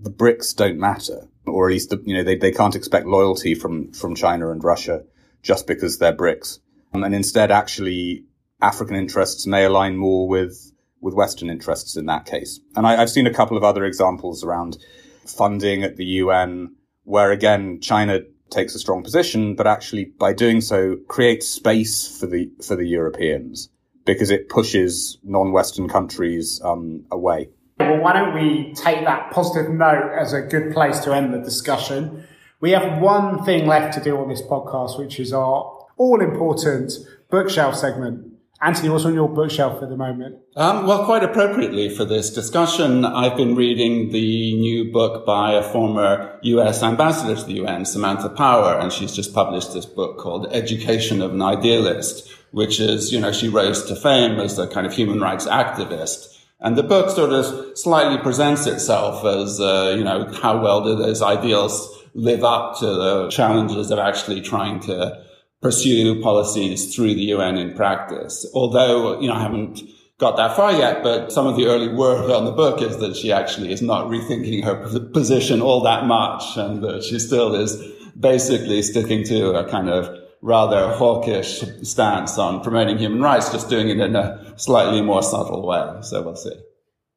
the 0.00 0.10
BRICS 0.10 0.56
don't 0.56 0.78
matter, 0.78 1.28
or 1.46 1.68
at 1.68 1.72
least, 1.72 1.90
the, 1.90 2.02
you 2.04 2.14
know, 2.14 2.24
they, 2.24 2.36
they 2.36 2.50
can't 2.50 2.74
expect 2.74 3.06
loyalty 3.06 3.54
from, 3.54 3.92
from 3.92 4.14
China 4.14 4.50
and 4.50 4.64
Russia 4.64 5.04
just 5.42 5.66
because 5.66 5.98
they're 5.98 6.16
BRICS. 6.16 6.58
Um, 6.92 7.04
And 7.04 7.14
instead, 7.14 7.50
actually, 7.50 8.24
African 8.60 8.96
interests 8.96 9.46
may 9.46 9.64
align 9.64 9.96
more 9.96 10.26
with, 10.26 10.72
with 11.00 11.14
Western 11.14 11.50
interests 11.50 11.96
in 11.96 12.06
that 12.06 12.26
case. 12.26 12.60
And 12.74 12.86
I, 12.86 13.00
I've 13.00 13.10
seen 13.10 13.26
a 13.26 13.34
couple 13.34 13.56
of 13.56 13.64
other 13.64 13.84
examples 13.84 14.42
around 14.42 14.78
funding 15.26 15.84
at 15.84 15.96
the 15.96 16.04
UN 16.04 16.74
where 17.04 17.30
again, 17.30 17.80
China 17.80 18.20
takes 18.50 18.74
a 18.74 18.78
strong 18.78 19.02
position, 19.02 19.54
but 19.54 19.66
actually 19.66 20.06
by 20.18 20.32
doing 20.32 20.60
so 20.60 20.96
creates 21.08 21.48
space 21.48 22.18
for 22.18 22.26
the, 22.26 22.50
for 22.62 22.76
the 22.76 22.86
Europeans 22.86 23.68
because 24.04 24.30
it 24.30 24.48
pushes 24.48 25.18
non-Western 25.22 25.88
countries 25.88 26.60
um, 26.62 27.04
away. 27.10 27.48
Well, 27.80 28.00
why 28.00 28.12
don't 28.12 28.34
we 28.34 28.72
take 28.74 29.04
that 29.04 29.30
positive 29.32 29.70
note 29.70 30.12
as 30.18 30.32
a 30.32 30.42
good 30.42 30.72
place 30.72 31.00
to 31.00 31.14
end 31.14 31.32
the 31.34 31.38
discussion? 31.38 32.24
We 32.60 32.70
have 32.70 33.00
one 33.00 33.44
thing 33.44 33.66
left 33.66 33.94
to 33.94 34.04
do 34.04 34.16
on 34.18 34.28
this 34.28 34.42
podcast, 34.42 34.98
which 34.98 35.18
is 35.18 35.32
our 35.32 35.86
all 35.96 36.20
important 36.20 36.92
bookshelf 37.30 37.76
segment. 37.76 38.33
Anthony, 38.64 38.88
what's 38.88 39.04
on 39.04 39.12
your 39.12 39.28
bookshelf 39.28 39.82
at 39.82 39.90
the 39.90 39.96
moment? 39.96 40.38
Um, 40.56 40.86
well, 40.86 41.04
quite 41.04 41.22
appropriately 41.22 41.90
for 41.90 42.06
this 42.06 42.30
discussion, 42.32 43.04
I've 43.04 43.36
been 43.36 43.54
reading 43.54 44.10
the 44.10 44.54
new 44.54 44.90
book 44.90 45.26
by 45.26 45.52
a 45.52 45.62
former 45.62 46.38
US 46.40 46.82
ambassador 46.82 47.38
to 47.38 47.44
the 47.44 47.60
UN, 47.64 47.84
Samantha 47.84 48.30
Power, 48.30 48.78
and 48.78 48.90
she's 48.90 49.14
just 49.14 49.34
published 49.34 49.74
this 49.74 49.84
book 49.84 50.16
called 50.16 50.46
Education 50.50 51.20
of 51.20 51.34
an 51.34 51.42
Idealist, 51.42 52.26
which 52.52 52.80
is, 52.80 53.12
you 53.12 53.20
know, 53.20 53.32
she 53.32 53.50
rose 53.50 53.84
to 53.84 53.94
fame 53.94 54.40
as 54.40 54.58
a 54.58 54.66
kind 54.66 54.86
of 54.86 54.94
human 54.94 55.20
rights 55.20 55.46
activist. 55.46 56.34
And 56.58 56.74
the 56.74 56.82
book 56.82 57.10
sort 57.10 57.34
of 57.34 57.76
slightly 57.76 58.16
presents 58.16 58.66
itself 58.66 59.26
as, 59.26 59.60
uh, 59.60 59.94
you 59.94 60.04
know, 60.04 60.32
how 60.40 60.62
well 60.62 60.82
do 60.82 60.96
those 60.96 61.20
ideals 61.20 62.02
live 62.14 62.42
up 62.42 62.78
to 62.78 62.86
the 62.86 63.28
challenges 63.28 63.90
of 63.90 63.98
actually 63.98 64.40
trying 64.40 64.80
to 64.80 65.22
pursue 65.64 66.20
policies 66.20 66.94
through 66.94 67.14
the 67.14 67.22
UN 67.36 67.56
in 67.56 67.72
practice. 67.74 68.46
Although, 68.52 69.18
you 69.18 69.28
know, 69.28 69.32
I 69.32 69.40
haven't 69.40 69.80
got 70.18 70.36
that 70.36 70.54
far 70.54 70.72
yet, 70.72 71.02
but 71.02 71.32
some 71.32 71.46
of 71.46 71.56
the 71.56 71.64
early 71.64 71.88
work 71.88 72.28
on 72.28 72.44
the 72.44 72.52
book 72.52 72.82
is 72.82 72.98
that 72.98 73.16
she 73.16 73.32
actually 73.32 73.72
is 73.72 73.80
not 73.80 74.08
rethinking 74.08 74.62
her 74.62 75.00
position 75.00 75.62
all 75.62 75.82
that 75.84 76.04
much 76.04 76.58
and 76.58 76.84
that 76.84 77.02
she 77.02 77.18
still 77.18 77.54
is 77.54 77.82
basically 78.20 78.82
sticking 78.82 79.24
to 79.24 79.54
a 79.54 79.66
kind 79.66 79.88
of 79.88 80.14
rather 80.42 80.92
hawkish 80.92 81.64
stance 81.82 82.36
on 82.36 82.62
promoting 82.62 82.98
human 82.98 83.22
rights, 83.22 83.50
just 83.50 83.70
doing 83.70 83.88
it 83.88 83.98
in 83.98 84.14
a 84.14 84.52
slightly 84.58 85.00
more 85.00 85.22
subtle 85.22 85.66
way. 85.66 85.96
So 86.02 86.20
we'll 86.20 86.36
see. 86.36 86.60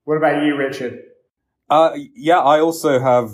What 0.06 0.16
about 0.16 0.46
you, 0.46 0.56
Richard? 0.56 1.04
Uh, 1.70 1.92
yeah, 2.16 2.40
I 2.40 2.62
also 2.62 2.98
have 2.98 3.30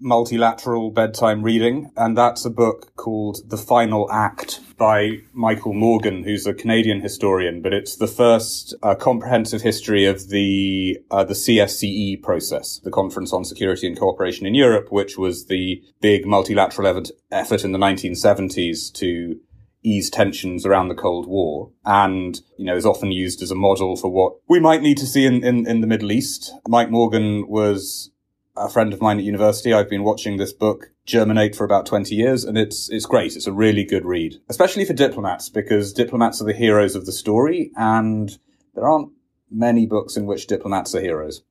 multilateral 0.00 0.90
bedtime 0.90 1.42
reading, 1.42 1.90
and 1.96 2.16
that's 2.16 2.44
a 2.44 2.50
book 2.50 2.94
called 2.96 3.48
The 3.48 3.56
Final 3.56 4.10
Act 4.10 4.60
by 4.76 5.18
Michael 5.32 5.72
Morgan, 5.72 6.24
who's 6.24 6.46
a 6.46 6.54
Canadian 6.54 7.00
historian, 7.00 7.62
but 7.62 7.72
it's 7.72 7.96
the 7.96 8.06
first 8.06 8.74
uh, 8.82 8.94
comprehensive 8.94 9.62
history 9.62 10.04
of 10.04 10.28
the 10.28 10.98
uh, 11.10 11.24
the 11.24 11.34
CSCE 11.34 12.22
process, 12.22 12.80
the 12.84 12.90
Conference 12.90 13.32
on 13.32 13.44
Security 13.44 13.86
and 13.86 13.98
Cooperation 13.98 14.46
in 14.46 14.54
Europe, 14.54 14.90
which 14.90 15.16
was 15.16 15.46
the 15.46 15.82
big 16.00 16.26
multilateral 16.26 17.04
effort 17.30 17.64
in 17.64 17.72
the 17.72 17.78
1970s 17.78 18.92
to 18.94 19.38
ease 19.84 20.08
tensions 20.08 20.64
around 20.64 20.88
the 20.88 20.94
Cold 20.94 21.26
War 21.26 21.70
and, 21.84 22.40
you 22.56 22.64
know, 22.64 22.74
is 22.74 22.86
often 22.86 23.12
used 23.12 23.42
as 23.42 23.50
a 23.50 23.54
model 23.54 23.96
for 23.96 24.08
what 24.08 24.36
we 24.48 24.58
might 24.58 24.82
need 24.82 24.96
to 24.96 25.06
see 25.06 25.26
in, 25.26 25.44
in, 25.44 25.68
in 25.68 25.82
the 25.82 25.86
Middle 25.86 26.10
East. 26.10 26.52
Mike 26.66 26.90
Morgan 26.90 27.46
was 27.46 28.10
a 28.56 28.68
friend 28.68 28.92
of 28.92 29.00
mine 29.00 29.18
at 29.18 29.24
university. 29.24 29.72
I've 29.72 29.90
been 29.90 30.04
watching 30.04 30.36
this 30.36 30.52
book 30.52 30.90
germinate 31.06 31.56
for 31.56 31.64
about 31.64 31.86
20 31.86 32.14
years 32.14 32.44
and 32.44 32.56
it's, 32.56 32.88
it's 32.90 33.06
great. 33.06 33.36
It's 33.36 33.46
a 33.46 33.52
really 33.52 33.84
good 33.84 34.04
read, 34.04 34.36
especially 34.48 34.84
for 34.84 34.92
diplomats 34.92 35.48
because 35.48 35.92
diplomats 35.92 36.40
are 36.40 36.44
the 36.44 36.52
heroes 36.52 36.94
of 36.94 37.06
the 37.06 37.12
story 37.12 37.70
and 37.76 38.38
there 38.74 38.88
aren't 38.88 39.10
many 39.50 39.86
books 39.86 40.16
in 40.16 40.26
which 40.26 40.46
diplomats 40.46 40.94
are 40.94 41.00
heroes. 41.00 41.42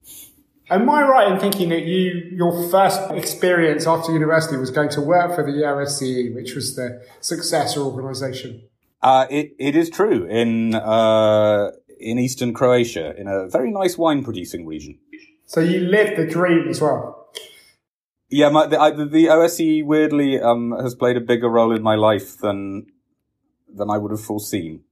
Am 0.70 0.90
I 0.90 1.04
right 1.04 1.32
in 1.32 1.40
thinking 1.40 1.70
that 1.70 1.84
you, 1.84 2.30
your 2.32 2.70
first 2.70 3.12
experience 3.12 3.86
after 3.86 4.14
university 4.14 4.58
was 4.58 4.72
going 4.72 4.90
to 4.92 5.02
work 5.02 5.36
for 5.36 5.44
the 5.44 5.52
OSCE, 5.52 6.34
which 6.34 6.56
was 6.56 6.76
the 6.76 7.06
successor 7.20 7.82
organisation? 7.82 8.64
Uh, 9.02 9.28
it, 9.30 9.54
it 9.60 9.76
is 9.76 9.90
true 9.90 10.26
in, 10.26 10.74
uh, 10.74 11.72
in 12.00 12.18
eastern 12.18 12.54
Croatia, 12.54 13.14
in 13.18 13.28
a 13.28 13.50
very 13.50 13.72
nice 13.72 13.98
wine 13.98 14.24
producing 14.24 14.66
region. 14.66 14.98
So 15.54 15.60
you 15.60 15.82
lived 15.82 16.18
the 16.18 16.26
dream 16.26 16.68
as 16.68 16.82
well. 16.82 17.28
Yeah, 18.28 18.50
my, 18.50 18.66
the, 18.66 18.82
I, 18.82 18.90
the 18.90 19.28
OSCE 19.28 19.86
weirdly 19.86 20.42
um, 20.42 20.72
has 20.82 20.96
played 20.96 21.16
a 21.16 21.22
bigger 21.22 21.48
role 21.48 21.76
in 21.76 21.84
my 21.84 21.94
life 21.94 22.40
than 22.40 22.88
than 23.72 23.92
I 23.92 24.00
would 24.00 24.10
have 24.10 24.22
foreseen. 24.22 24.84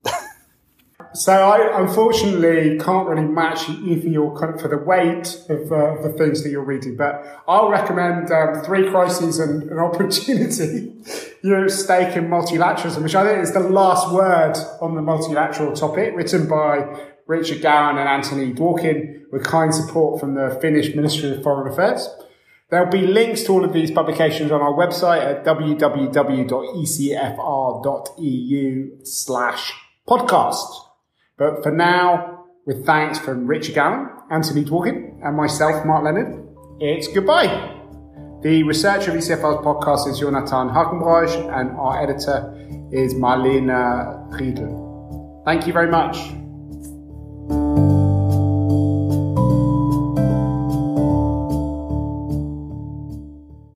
So 1.13 1.34
I 1.34 1.82
unfortunately 1.82 2.78
can't 2.78 3.08
really 3.08 3.28
match 3.28 3.67
you 3.67 4.00
for 4.00 4.08
your 4.08 4.58
for 4.60 4.67
the 4.67 4.78
weight 4.78 5.41
of 5.50 5.71
uh, 5.71 6.00
the 6.04 6.13
things 6.15 6.43
that 6.43 6.52
you're 6.52 6.63
reading, 6.63 6.95
but 6.95 7.43
I'll 7.47 7.69
recommend 7.69 8.32
um, 8.32 8.62
Three 8.63 8.88
Crises 8.89 9.39
and 9.39 9.63
an 9.63 9.80
Opportunity, 9.80 10.93
know, 11.50 11.67
Stake 11.67 12.15
in 12.15 12.28
Multilateralism, 12.28 13.02
which 13.02 13.15
I 13.15 13.26
think 13.26 13.43
is 13.43 13.52
the 13.52 13.60
last 13.62 14.13
word 14.13 14.54
on 14.80 14.93
the 14.93 15.02
multilateral 15.02 15.74
topic, 15.74 16.15
written 16.15 16.47
by 16.47 16.86
Richard 17.27 17.62
Gowan 17.62 17.97
and 17.97 18.07
Anthony 18.10 18.53
Dworkin 18.53 19.31
with 19.31 19.43
kind 19.43 19.73
support 19.73 20.19
from 20.19 20.34
the 20.36 20.57
Finnish 20.62 20.93
Ministry 20.95 21.31
of 21.31 21.43
Foreign 21.43 21.71
Affairs. 21.71 22.10
There'll 22.69 22.89
be 22.89 23.05
links 23.05 23.43
to 23.43 23.51
all 23.51 23.65
of 23.65 23.73
these 23.73 23.91
publications 23.91 24.51
on 24.51 24.62
our 24.62 24.73
website 24.73 25.23
at 25.23 25.43
www.ecfr.eu 25.45 26.10
slash 29.03 29.73
podcast. 30.07 30.86
But 31.38 31.63
for 31.63 31.71
now, 31.71 32.45
with 32.65 32.86
thanks 32.86 33.19
from 33.19 33.47
Richard 33.47 33.75
Gowan, 33.75 34.10
Anthony 34.29 34.63
Dworkin, 34.63 35.19
and 35.23 35.36
myself, 35.36 35.86
Mark 35.86 36.03
Leonard, 36.05 36.47
it's 36.79 37.07
goodbye. 37.07 37.77
The 38.41 38.63
researcher 38.63 39.12
of 39.12 39.17
ECFR's 39.17 39.63
podcast 39.65 40.07
is 40.07 40.19
Jonathan 40.19 40.69
Hackenbroich, 40.69 41.36
and 41.60 41.71
our 41.77 42.01
editor 42.01 42.51
is 42.91 43.13
Marlene 43.13 43.69
uh, 43.69 44.36
Riedel. 44.36 45.43
Thank 45.45 45.67
you 45.67 45.73
very 45.73 45.91
much. 45.91 46.17